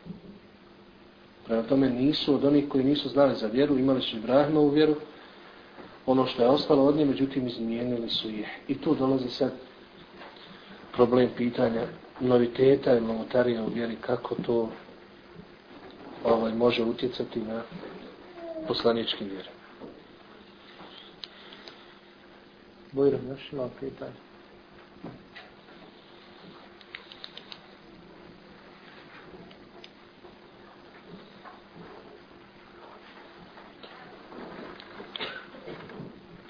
Prema 1.48 1.64
tome 1.64 1.90
nisu 1.90 2.36
od 2.36 2.46
onih 2.46 2.70
koji 2.70 2.84
nisu 2.84 3.10
znali 3.10 3.36
za 3.36 3.48
vjeru, 3.48 3.78
imali 3.78 4.02
su 4.02 4.18
Ibrahimovu 4.18 4.70
vjeru, 4.70 4.96
ono 6.06 6.26
što 6.26 6.44
je 6.44 6.50
ostalo 6.50 6.86
od 6.86 6.96
nje, 6.96 7.06
međutim 7.06 7.48
izmijenili 7.48 8.10
su 8.10 8.30
je. 8.30 8.48
I 8.68 8.78
tu 8.78 8.96
dolazi 8.96 9.30
sad 9.30 9.52
problem 10.94 11.30
pitanja 11.38 11.82
noviteta 12.20 12.98
i 12.98 13.02
novotarija 13.02 13.64
u 13.64 13.70
vjeri, 13.74 13.96
kako 14.02 14.36
to 14.36 14.70
ovaj, 16.24 16.54
može 16.54 16.84
utjecati 16.84 17.40
na 17.40 17.62
poslanički 18.68 19.24
vjeru. 19.24 19.57
Bojrom, 22.98 23.22
još 23.30 23.54
ima 23.54 23.70
pitanje. 23.80 24.12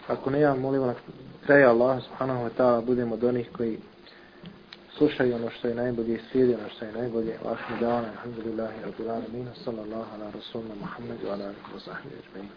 Ako 0.08 0.30
ne 0.30 0.40
ja, 0.40 0.56
molim 0.56 0.82
na 0.82 0.94
kraju 1.46 1.70
Allah 1.70 2.04
subhanahu 2.04 2.44
wa 2.46 2.50
ta'ala 2.58 2.86
budemo 2.86 3.16
od 3.16 3.24
onih 3.24 3.50
koji 3.58 3.80
slušaju 4.98 5.36
ono 5.36 5.50
što 5.50 5.68
je 5.68 5.76
najbolje 5.76 6.14
i 6.14 6.22
slijedi 6.32 6.54
ono 6.54 6.70
što 6.70 6.86
je 6.86 6.92
najbolje. 6.92 7.38
Vahmi 7.44 7.80
dana, 7.80 8.08
alhamdulillahi, 8.08 8.82
rabbil 8.82 9.12
alamin, 9.12 9.48
sallallahu 9.64 10.16
ala 10.16 10.32
rasulna 10.32 10.76
Muhammedu, 10.80 11.28
ala 11.28 11.46
alihi 11.46 11.72
wa 11.76 11.80
sahbihi, 11.86 12.48